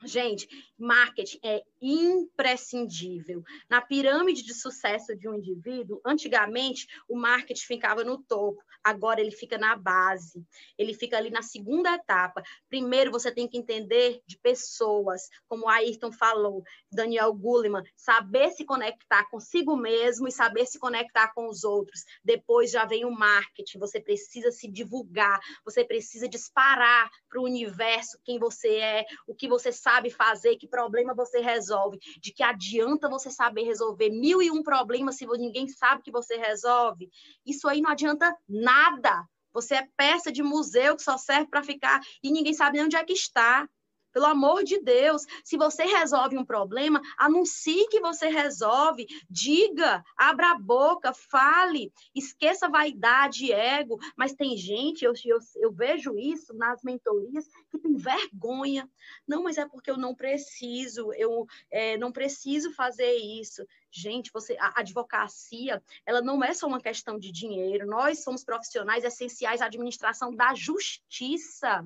Gente, 0.04 0.46
marketing 0.78 1.38
é 1.42 1.62
imprescindível. 1.80 3.42
Na 3.68 3.80
pirâmide 3.80 4.42
de 4.42 4.54
sucesso 4.54 5.16
de 5.16 5.28
um 5.28 5.34
indivíduo, 5.34 6.00
antigamente 6.04 6.86
o 7.08 7.16
marketing 7.16 7.66
ficava 7.66 8.04
no 8.04 8.18
topo, 8.18 8.62
agora 8.82 9.20
ele 9.20 9.30
fica 9.30 9.56
na 9.56 9.76
base. 9.76 10.44
Ele 10.76 10.94
fica 10.94 11.16
ali 11.16 11.30
na 11.30 11.42
segunda 11.42 11.94
etapa. 11.94 12.42
Primeiro 12.68 13.10
você 13.10 13.32
tem 13.32 13.48
que 13.48 13.56
entender 13.56 14.20
de 14.26 14.38
pessoas, 14.38 15.28
como 15.48 15.68
Ayrton 15.68 16.12
falou, 16.12 16.62
Daniel 16.92 17.32
Goleman, 17.32 17.82
saber 17.96 18.50
se 18.50 18.64
conectar 18.64 19.28
consigo 19.30 19.76
mesmo 19.76 20.28
e 20.28 20.32
saber 20.32 20.66
se 20.66 20.78
conectar 20.78 21.32
com 21.34 21.48
os 21.48 21.64
outros. 21.64 22.04
Depois 22.22 22.70
já 22.70 22.84
vem 22.84 23.04
o 23.04 23.10
marketing, 23.10 23.78
você 23.78 24.00
precisa 24.00 24.50
se 24.50 24.70
divulgar, 24.70 25.40
você 25.64 25.84
precisa 25.84 26.28
disparar 26.28 27.10
para 27.28 27.40
o 27.40 27.44
universo 27.44 28.18
quem 28.22 28.38
você 28.38 28.76
é, 28.76 29.04
o 29.26 29.34
que 29.34 29.48
você 29.48 29.72
sabe 29.72 29.93
sabe 29.94 30.10
fazer, 30.10 30.56
que 30.56 30.66
problema 30.66 31.14
você 31.14 31.40
resolve, 31.40 31.98
de 32.20 32.32
que 32.32 32.42
adianta 32.42 33.08
você 33.08 33.30
saber 33.30 33.62
resolver 33.62 34.10
mil 34.10 34.42
e 34.42 34.50
um 34.50 34.62
problemas 34.62 35.16
se 35.16 35.26
ninguém 35.26 35.68
sabe 35.68 36.02
que 36.02 36.10
você 36.10 36.36
resolve. 36.36 37.08
Isso 37.46 37.68
aí 37.68 37.80
não 37.80 37.90
adianta 37.90 38.36
nada. 38.48 39.24
Você 39.52 39.76
é 39.76 39.88
peça 39.96 40.32
de 40.32 40.42
museu 40.42 40.96
que 40.96 41.02
só 41.02 41.16
serve 41.16 41.46
para 41.46 41.62
ficar 41.62 42.00
e 42.22 42.32
ninguém 42.32 42.52
sabe 42.52 42.76
nem 42.76 42.86
onde 42.86 42.96
é 42.96 43.04
que 43.04 43.12
está. 43.12 43.68
Pelo 44.14 44.26
amor 44.26 44.62
de 44.62 44.78
Deus, 44.78 45.26
se 45.42 45.56
você 45.56 45.82
resolve 45.82 46.38
um 46.38 46.44
problema, 46.44 47.02
anuncie 47.18 47.88
que 47.88 47.98
você 47.98 48.28
resolve, 48.28 49.08
diga, 49.28 50.04
abra 50.16 50.52
a 50.52 50.58
boca, 50.58 51.12
fale, 51.12 51.92
esqueça 52.14 52.68
vaidade 52.68 53.52
ego. 53.52 53.98
Mas 54.16 54.32
tem 54.32 54.56
gente, 54.56 55.04
eu, 55.04 55.12
eu, 55.24 55.38
eu 55.56 55.72
vejo 55.72 56.16
isso 56.16 56.54
nas 56.54 56.80
mentorias, 56.84 57.48
que 57.68 57.76
tem 57.76 57.96
vergonha. 57.96 58.88
Não, 59.26 59.42
mas 59.42 59.58
é 59.58 59.66
porque 59.66 59.90
eu 59.90 59.96
não 59.96 60.14
preciso, 60.14 61.12
eu 61.14 61.44
é, 61.68 61.98
não 61.98 62.12
preciso 62.12 62.72
fazer 62.72 63.16
isso. 63.16 63.66
Gente, 63.90 64.30
você, 64.32 64.56
a 64.60 64.80
advocacia, 64.80 65.82
ela 66.06 66.22
não 66.22 66.42
é 66.44 66.54
só 66.54 66.68
uma 66.68 66.80
questão 66.80 67.18
de 67.18 67.32
dinheiro. 67.32 67.84
Nós 67.84 68.22
somos 68.22 68.44
profissionais 68.44 69.02
essenciais 69.02 69.60
à 69.60 69.66
administração 69.66 70.32
da 70.32 70.54
justiça. 70.54 71.84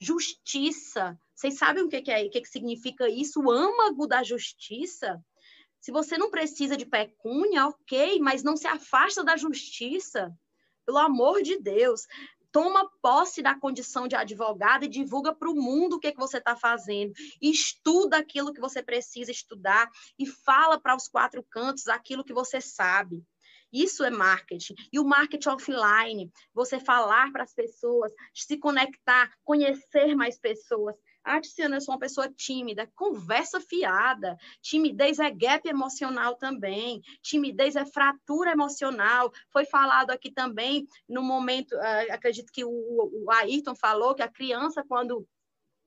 Justiça. 0.00 1.18
Vocês 1.34 1.58
sabem 1.58 1.84
o 1.84 1.88
que, 1.88 2.00
que 2.02 2.10
é, 2.10 2.24
o 2.24 2.30
que, 2.30 2.40
que 2.40 2.48
significa 2.48 3.08
isso? 3.08 3.40
O 3.40 3.50
âmago 3.50 4.06
da 4.06 4.22
justiça. 4.22 5.22
Se 5.80 5.90
você 5.90 6.18
não 6.18 6.30
precisa 6.30 6.76
de 6.76 6.84
pecúnia, 6.84 7.66
ok, 7.66 8.18
mas 8.20 8.42
não 8.42 8.56
se 8.56 8.66
afasta 8.66 9.24
da 9.24 9.36
justiça. 9.36 10.34
Pelo 10.84 10.98
amor 10.98 11.42
de 11.42 11.58
Deus, 11.58 12.06
toma 12.52 12.90
posse 13.00 13.42
da 13.42 13.58
condição 13.58 14.08
de 14.08 14.16
advogado 14.16 14.84
e 14.84 14.88
divulga 14.88 15.34
para 15.34 15.50
o 15.50 15.54
mundo 15.54 15.96
o 15.96 16.00
que, 16.00 16.12
que 16.12 16.18
você 16.18 16.38
está 16.38 16.56
fazendo. 16.56 17.12
Estuda 17.40 18.18
aquilo 18.18 18.52
que 18.52 18.60
você 18.60 18.82
precisa 18.82 19.30
estudar 19.30 19.90
e 20.18 20.26
fala 20.26 20.78
para 20.78 20.96
os 20.96 21.08
quatro 21.08 21.42
cantos 21.42 21.88
aquilo 21.88 22.24
que 22.24 22.32
você 22.32 22.60
sabe. 22.60 23.24
Isso 23.72 24.04
é 24.04 24.10
marketing. 24.10 24.74
E 24.92 24.98
o 24.98 25.04
marketing 25.04 25.48
offline, 25.48 26.32
você 26.52 26.80
falar 26.80 27.30
para 27.32 27.44
as 27.44 27.54
pessoas, 27.54 28.12
se 28.34 28.58
conectar, 28.58 29.30
conhecer 29.44 30.14
mais 30.14 30.38
pessoas. 30.38 30.96
Ah, 31.22 31.40
Tiziana, 31.40 31.76
eu 31.76 31.80
sou 31.80 31.94
uma 31.94 32.00
pessoa 32.00 32.32
tímida. 32.32 32.90
Conversa 32.94 33.60
fiada. 33.60 34.36
Timidez 34.62 35.18
é 35.18 35.30
gap 35.30 35.68
emocional 35.68 36.34
também. 36.36 37.02
Timidez 37.22 37.76
é 37.76 37.84
fratura 37.84 38.52
emocional. 38.52 39.30
Foi 39.52 39.66
falado 39.66 40.10
aqui 40.10 40.30
também 40.32 40.86
no 41.08 41.22
momento, 41.22 41.72
uh, 41.76 42.12
acredito 42.12 42.50
que 42.52 42.64
o, 42.64 42.70
o 42.70 43.30
Ayrton 43.30 43.74
falou 43.74 44.14
que 44.14 44.22
a 44.22 44.28
criança, 44.28 44.82
quando 44.88 45.26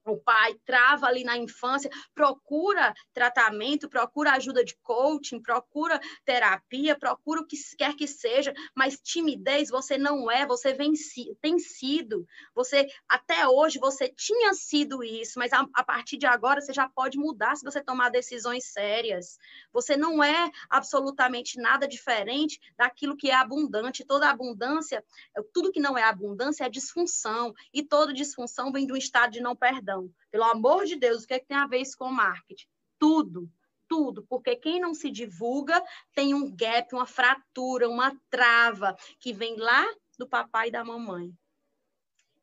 o 0.04 0.16
pai 0.16 0.54
trava 0.64 1.06
ali 1.06 1.24
na 1.24 1.36
infância, 1.36 1.90
procura 2.14 2.94
tratamento, 3.12 3.88
procura 3.88 4.32
ajuda 4.32 4.64
de 4.64 4.76
coaching, 4.82 5.40
procura 5.40 6.00
terapia, 6.24 6.98
procura 6.98 7.40
o 7.40 7.46
que 7.46 7.56
quer 7.76 7.94
que 7.94 8.06
seja, 8.06 8.52
mas 8.74 9.00
timidez 9.00 9.70
você 9.70 9.96
não 9.96 10.30
é, 10.30 10.46
você 10.46 10.72
vem, 10.72 10.92
tem 11.40 11.58
sido. 11.58 12.26
Você 12.54 12.86
até 13.08 13.48
hoje 13.48 13.78
você 13.78 14.08
tinha 14.08 14.52
sido 14.52 15.02
isso, 15.02 15.38
mas 15.38 15.52
a, 15.52 15.66
a 15.74 15.84
partir 15.84 16.16
de 16.16 16.26
agora 16.26 16.60
você 16.60 16.72
já 16.72 16.88
pode 16.88 17.18
mudar 17.18 17.56
se 17.56 17.64
você 17.64 17.82
tomar 17.82 18.10
decisões 18.10 18.66
sérias. 18.72 19.38
Você 19.72 19.96
não 19.96 20.22
é 20.22 20.50
absolutamente 20.68 21.58
nada 21.58 21.88
diferente 21.88 22.60
daquilo 22.76 23.16
que 23.16 23.30
é 23.30 23.34
abundante. 23.34 24.04
Toda 24.04 24.28
abundância, 24.28 25.04
tudo 25.52 25.72
que 25.72 25.80
não 25.80 25.96
é 25.96 26.02
abundância 26.02 26.64
é 26.64 26.68
disfunção, 26.68 27.54
e 27.72 27.82
toda 27.82 28.12
disfunção 28.12 28.72
vem 28.72 28.86
de 28.86 28.92
um 28.92 28.96
estado 28.96 29.32
de 29.32 29.40
não 29.40 29.56
perdão. 29.56 29.93
Pelo 30.30 30.44
amor 30.44 30.84
de 30.84 30.96
Deus, 30.96 31.24
o 31.24 31.26
que, 31.26 31.34
é 31.34 31.38
que 31.38 31.46
tem 31.46 31.56
a 31.56 31.66
ver 31.66 31.78
isso 31.78 31.96
com 31.96 32.10
marketing? 32.10 32.66
Tudo, 32.98 33.50
tudo, 33.88 34.24
porque 34.28 34.56
quem 34.56 34.80
não 34.80 34.94
se 34.94 35.10
divulga 35.10 35.82
tem 36.14 36.34
um 36.34 36.54
gap, 36.54 36.94
uma 36.94 37.06
fratura, 37.06 37.88
uma 37.88 38.18
trava 38.30 38.96
que 39.20 39.32
vem 39.32 39.56
lá 39.56 39.84
do 40.18 40.28
papai 40.28 40.68
e 40.68 40.72
da 40.72 40.84
mamãe. 40.84 41.32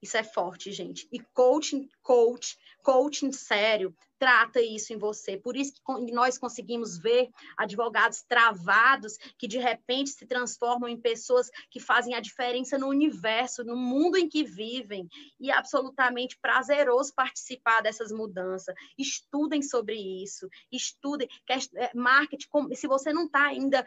Isso 0.02 0.18
é 0.18 0.24
forte, 0.24 0.72
gente. 0.72 1.08
E 1.12 1.20
coaching, 1.20 1.88
coach, 2.02 2.58
coaching 2.84 3.32
sério, 3.32 3.96
trata 4.22 4.62
isso 4.62 4.94
em 4.94 5.00
você. 5.00 5.36
Por 5.36 5.58
isso 5.58 5.74
que 5.74 6.12
nós 6.12 6.38
conseguimos 6.38 6.96
ver 6.96 7.32
advogados 7.58 8.22
travados 8.22 9.18
que 9.36 9.48
de 9.48 9.58
repente 9.58 10.12
se 10.12 10.28
transformam 10.28 10.88
em 10.88 10.96
pessoas 10.96 11.50
que 11.72 11.80
fazem 11.80 12.14
a 12.14 12.20
diferença 12.20 12.78
no 12.78 12.88
universo, 12.88 13.64
no 13.64 13.76
mundo 13.76 14.20
em 14.20 14.30
que 14.30 14.44
vivem. 14.44 15.10
E 15.40 15.50
é 15.50 15.58
absolutamente 15.58 16.38
prazeroso 16.40 17.16
participar 17.16 17.82
dessas 17.82 18.12
mudanças. 18.12 18.76
Estudem 18.96 19.64
sobre 19.64 19.96
isso, 19.96 20.48
estudem. 20.72 21.28
É, 21.74 21.90
marketing, 21.96 22.48
se 22.76 22.86
você 22.86 23.12
não 23.12 23.26
está 23.26 23.46
ainda 23.46 23.84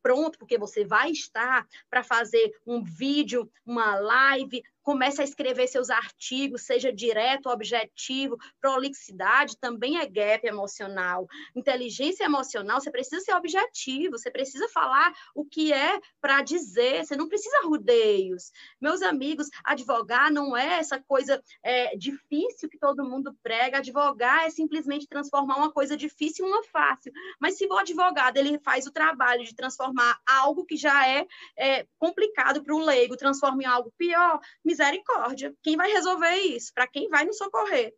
pronto, 0.00 0.38
porque 0.38 0.56
você 0.56 0.84
vai 0.84 1.10
estar 1.10 1.66
para 1.90 2.04
fazer 2.04 2.52
um 2.64 2.84
vídeo, 2.84 3.50
uma 3.66 3.96
live, 3.96 4.62
comece 4.80 5.20
a 5.20 5.24
escrever 5.24 5.66
seus 5.66 5.90
artigos, 5.90 6.62
seja 6.62 6.92
direto, 6.92 7.48
objetivo, 7.48 8.36
prolixidade 8.60 9.56
também 9.58 9.71
também 9.72 9.98
é 9.98 10.06
gap 10.06 10.46
emocional. 10.46 11.26
Inteligência 11.56 12.24
emocional, 12.24 12.80
você 12.80 12.90
precisa 12.90 13.20
ser 13.20 13.34
objetivo, 13.34 14.18
você 14.18 14.30
precisa 14.30 14.68
falar 14.68 15.12
o 15.34 15.44
que 15.44 15.72
é 15.72 15.98
para 16.20 16.42
dizer, 16.42 17.04
você 17.04 17.16
não 17.16 17.28
precisa 17.28 17.62
rodeios. 17.64 18.52
Meus 18.80 19.02
amigos, 19.02 19.48
advogar 19.64 20.30
não 20.30 20.56
é 20.56 20.78
essa 20.78 21.00
coisa 21.00 21.42
é, 21.62 21.96
difícil 21.96 22.68
que 22.68 22.78
todo 22.78 23.04
mundo 23.04 23.34
prega, 23.42 23.78
advogar 23.78 24.44
é 24.44 24.50
simplesmente 24.50 25.08
transformar 25.08 25.56
uma 25.56 25.72
coisa 25.72 25.96
difícil 25.96 26.46
em 26.46 26.48
uma 26.48 26.62
fácil. 26.64 27.12
Mas 27.40 27.56
se 27.56 27.66
o 27.66 27.76
advogado 27.76 28.36
ele 28.36 28.58
faz 28.58 28.86
o 28.86 28.92
trabalho 28.92 29.44
de 29.44 29.54
transformar 29.54 30.18
algo 30.26 30.64
que 30.64 30.76
já 30.76 31.08
é, 31.08 31.26
é 31.58 31.86
complicado 31.98 32.62
para 32.62 32.74
o 32.74 32.84
leigo, 32.84 33.16
transforma 33.16 33.62
em 33.62 33.66
algo 33.66 33.92
pior, 33.96 34.38
misericórdia. 34.64 35.54
Quem 35.62 35.76
vai 35.76 35.90
resolver 35.90 36.34
isso? 36.36 36.72
Para 36.74 36.86
quem 36.86 37.08
vai 37.08 37.24
nos 37.24 37.38
socorrer? 37.38 37.92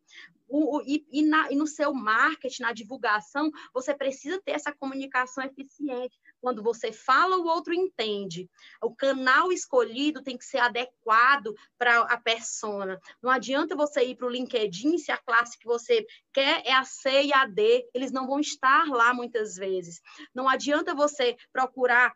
O, 0.56 0.76
o, 0.76 0.82
e, 0.82 1.04
e, 1.10 1.20
na, 1.20 1.50
e, 1.50 1.56
no 1.56 1.66
seu 1.66 1.92
marketing, 1.92 2.62
na 2.62 2.72
divulgação, 2.72 3.50
você 3.72 3.92
precisa 3.92 4.40
ter 4.40 4.52
essa 4.52 4.72
comunicação 4.72 5.42
eficiente. 5.42 6.16
Quando 6.40 6.62
você 6.62 6.92
fala, 6.92 7.36
o 7.36 7.46
outro 7.48 7.74
entende. 7.74 8.48
O 8.80 8.94
canal 8.94 9.50
escolhido 9.50 10.22
tem 10.22 10.38
que 10.38 10.44
ser 10.44 10.58
adequado 10.58 11.52
para 11.76 12.02
a 12.02 12.16
persona. 12.16 13.00
Não 13.20 13.32
adianta 13.32 13.74
você 13.74 14.04
ir 14.04 14.14
para 14.14 14.28
o 14.28 14.30
LinkedIn 14.30 14.96
se 14.96 15.10
a 15.10 15.18
classe 15.18 15.58
que 15.58 15.66
você 15.66 16.06
quer 16.32 16.62
é 16.64 16.72
a 16.72 16.84
C 16.84 17.24
e 17.24 17.32
a 17.32 17.46
D, 17.46 17.90
eles 17.92 18.12
não 18.12 18.24
vão 18.24 18.38
estar 18.38 18.86
lá 18.86 19.12
muitas 19.12 19.56
vezes. 19.56 20.00
Não 20.32 20.48
adianta 20.48 20.94
você 20.94 21.36
procurar 21.52 22.14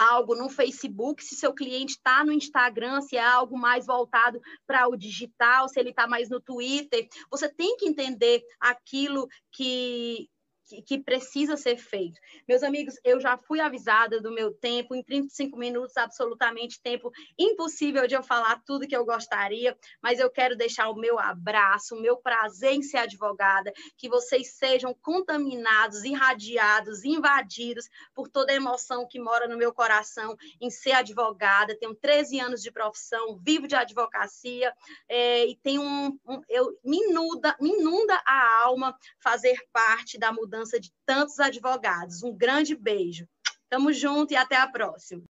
algo 0.00 0.34
no 0.34 0.48
Facebook, 0.48 1.22
se 1.22 1.36
seu 1.36 1.52
cliente 1.52 1.92
está 1.92 2.24
no 2.24 2.32
Instagram, 2.32 3.02
se 3.02 3.16
é 3.16 3.22
algo 3.22 3.58
mais 3.58 3.86
voltado 3.86 4.40
para 4.66 4.88
o 4.88 4.96
digital, 4.96 5.68
se 5.68 5.78
ele 5.78 5.90
está 5.90 6.06
mais 6.06 6.30
no 6.30 6.40
Twitter. 6.40 7.06
Você 7.30 7.50
tem 7.50 7.76
que 7.76 7.86
entender 7.86 8.42
aquilo 8.58 9.28
que, 9.52 10.26
que, 10.70 10.82
que, 10.82 10.98
precisa 10.98 11.56
ser 11.56 11.76
feito. 11.76 12.20
Meus 12.46 12.62
amigos, 12.62 12.94
eu 13.04 13.20
já 13.20 13.36
fui 13.36 13.60
avisada 13.60 14.20
do 14.20 14.30
meu 14.30 14.52
tempo, 14.52 14.94
em 14.94 15.02
35 15.02 15.58
minutos, 15.58 15.96
absolutamente 15.96 16.80
tempo 16.80 17.10
impossível 17.36 18.06
de 18.06 18.14
eu 18.14 18.22
falar 18.22 18.62
tudo 18.64 18.86
que 18.86 18.96
eu 18.96 19.04
gostaria, 19.04 19.76
mas 20.00 20.20
eu 20.20 20.30
quero 20.30 20.56
deixar 20.56 20.88
o 20.88 20.94
meu 20.94 21.18
abraço, 21.18 21.96
o 21.96 22.00
meu 22.00 22.16
prazer 22.16 22.72
em 22.72 22.82
ser 22.82 22.98
advogada, 22.98 23.72
que 23.98 24.08
vocês 24.08 24.52
sejam 24.52 24.94
contaminados, 25.02 26.04
irradiados, 26.04 27.04
invadidos 27.04 27.88
por 28.14 28.28
toda 28.28 28.52
a 28.52 28.56
emoção 28.56 29.06
que 29.08 29.18
mora 29.18 29.48
no 29.48 29.56
meu 29.56 29.72
coração 29.72 30.36
em 30.60 30.70
ser 30.70 30.92
advogada. 30.92 31.76
Tenho 31.76 31.94
13 31.94 32.38
anos 32.38 32.62
de 32.62 32.70
profissão, 32.70 33.36
vivo 33.42 33.66
de 33.66 33.74
advocacia 33.74 34.72
é, 35.08 35.46
e 35.46 35.56
tenho 35.56 35.82
um, 35.82 36.18
um 36.26 36.40
eu 36.48 36.78
me 36.84 36.98
inunda, 36.98 37.56
me 37.60 37.70
inunda 37.70 38.20
a 38.24 38.62
alma 38.62 38.96
fazer 39.18 39.56
parte 39.72 40.18
da 40.18 40.32
mudança 40.32 40.59
de 40.80 40.92
tantos 41.06 41.38
advogados. 41.38 42.22
Um 42.22 42.36
grande 42.36 42.74
beijo. 42.74 43.26
Tamo 43.68 43.92
junto 43.92 44.32
e 44.32 44.36
até 44.36 44.56
a 44.56 44.66
próxima. 44.66 45.24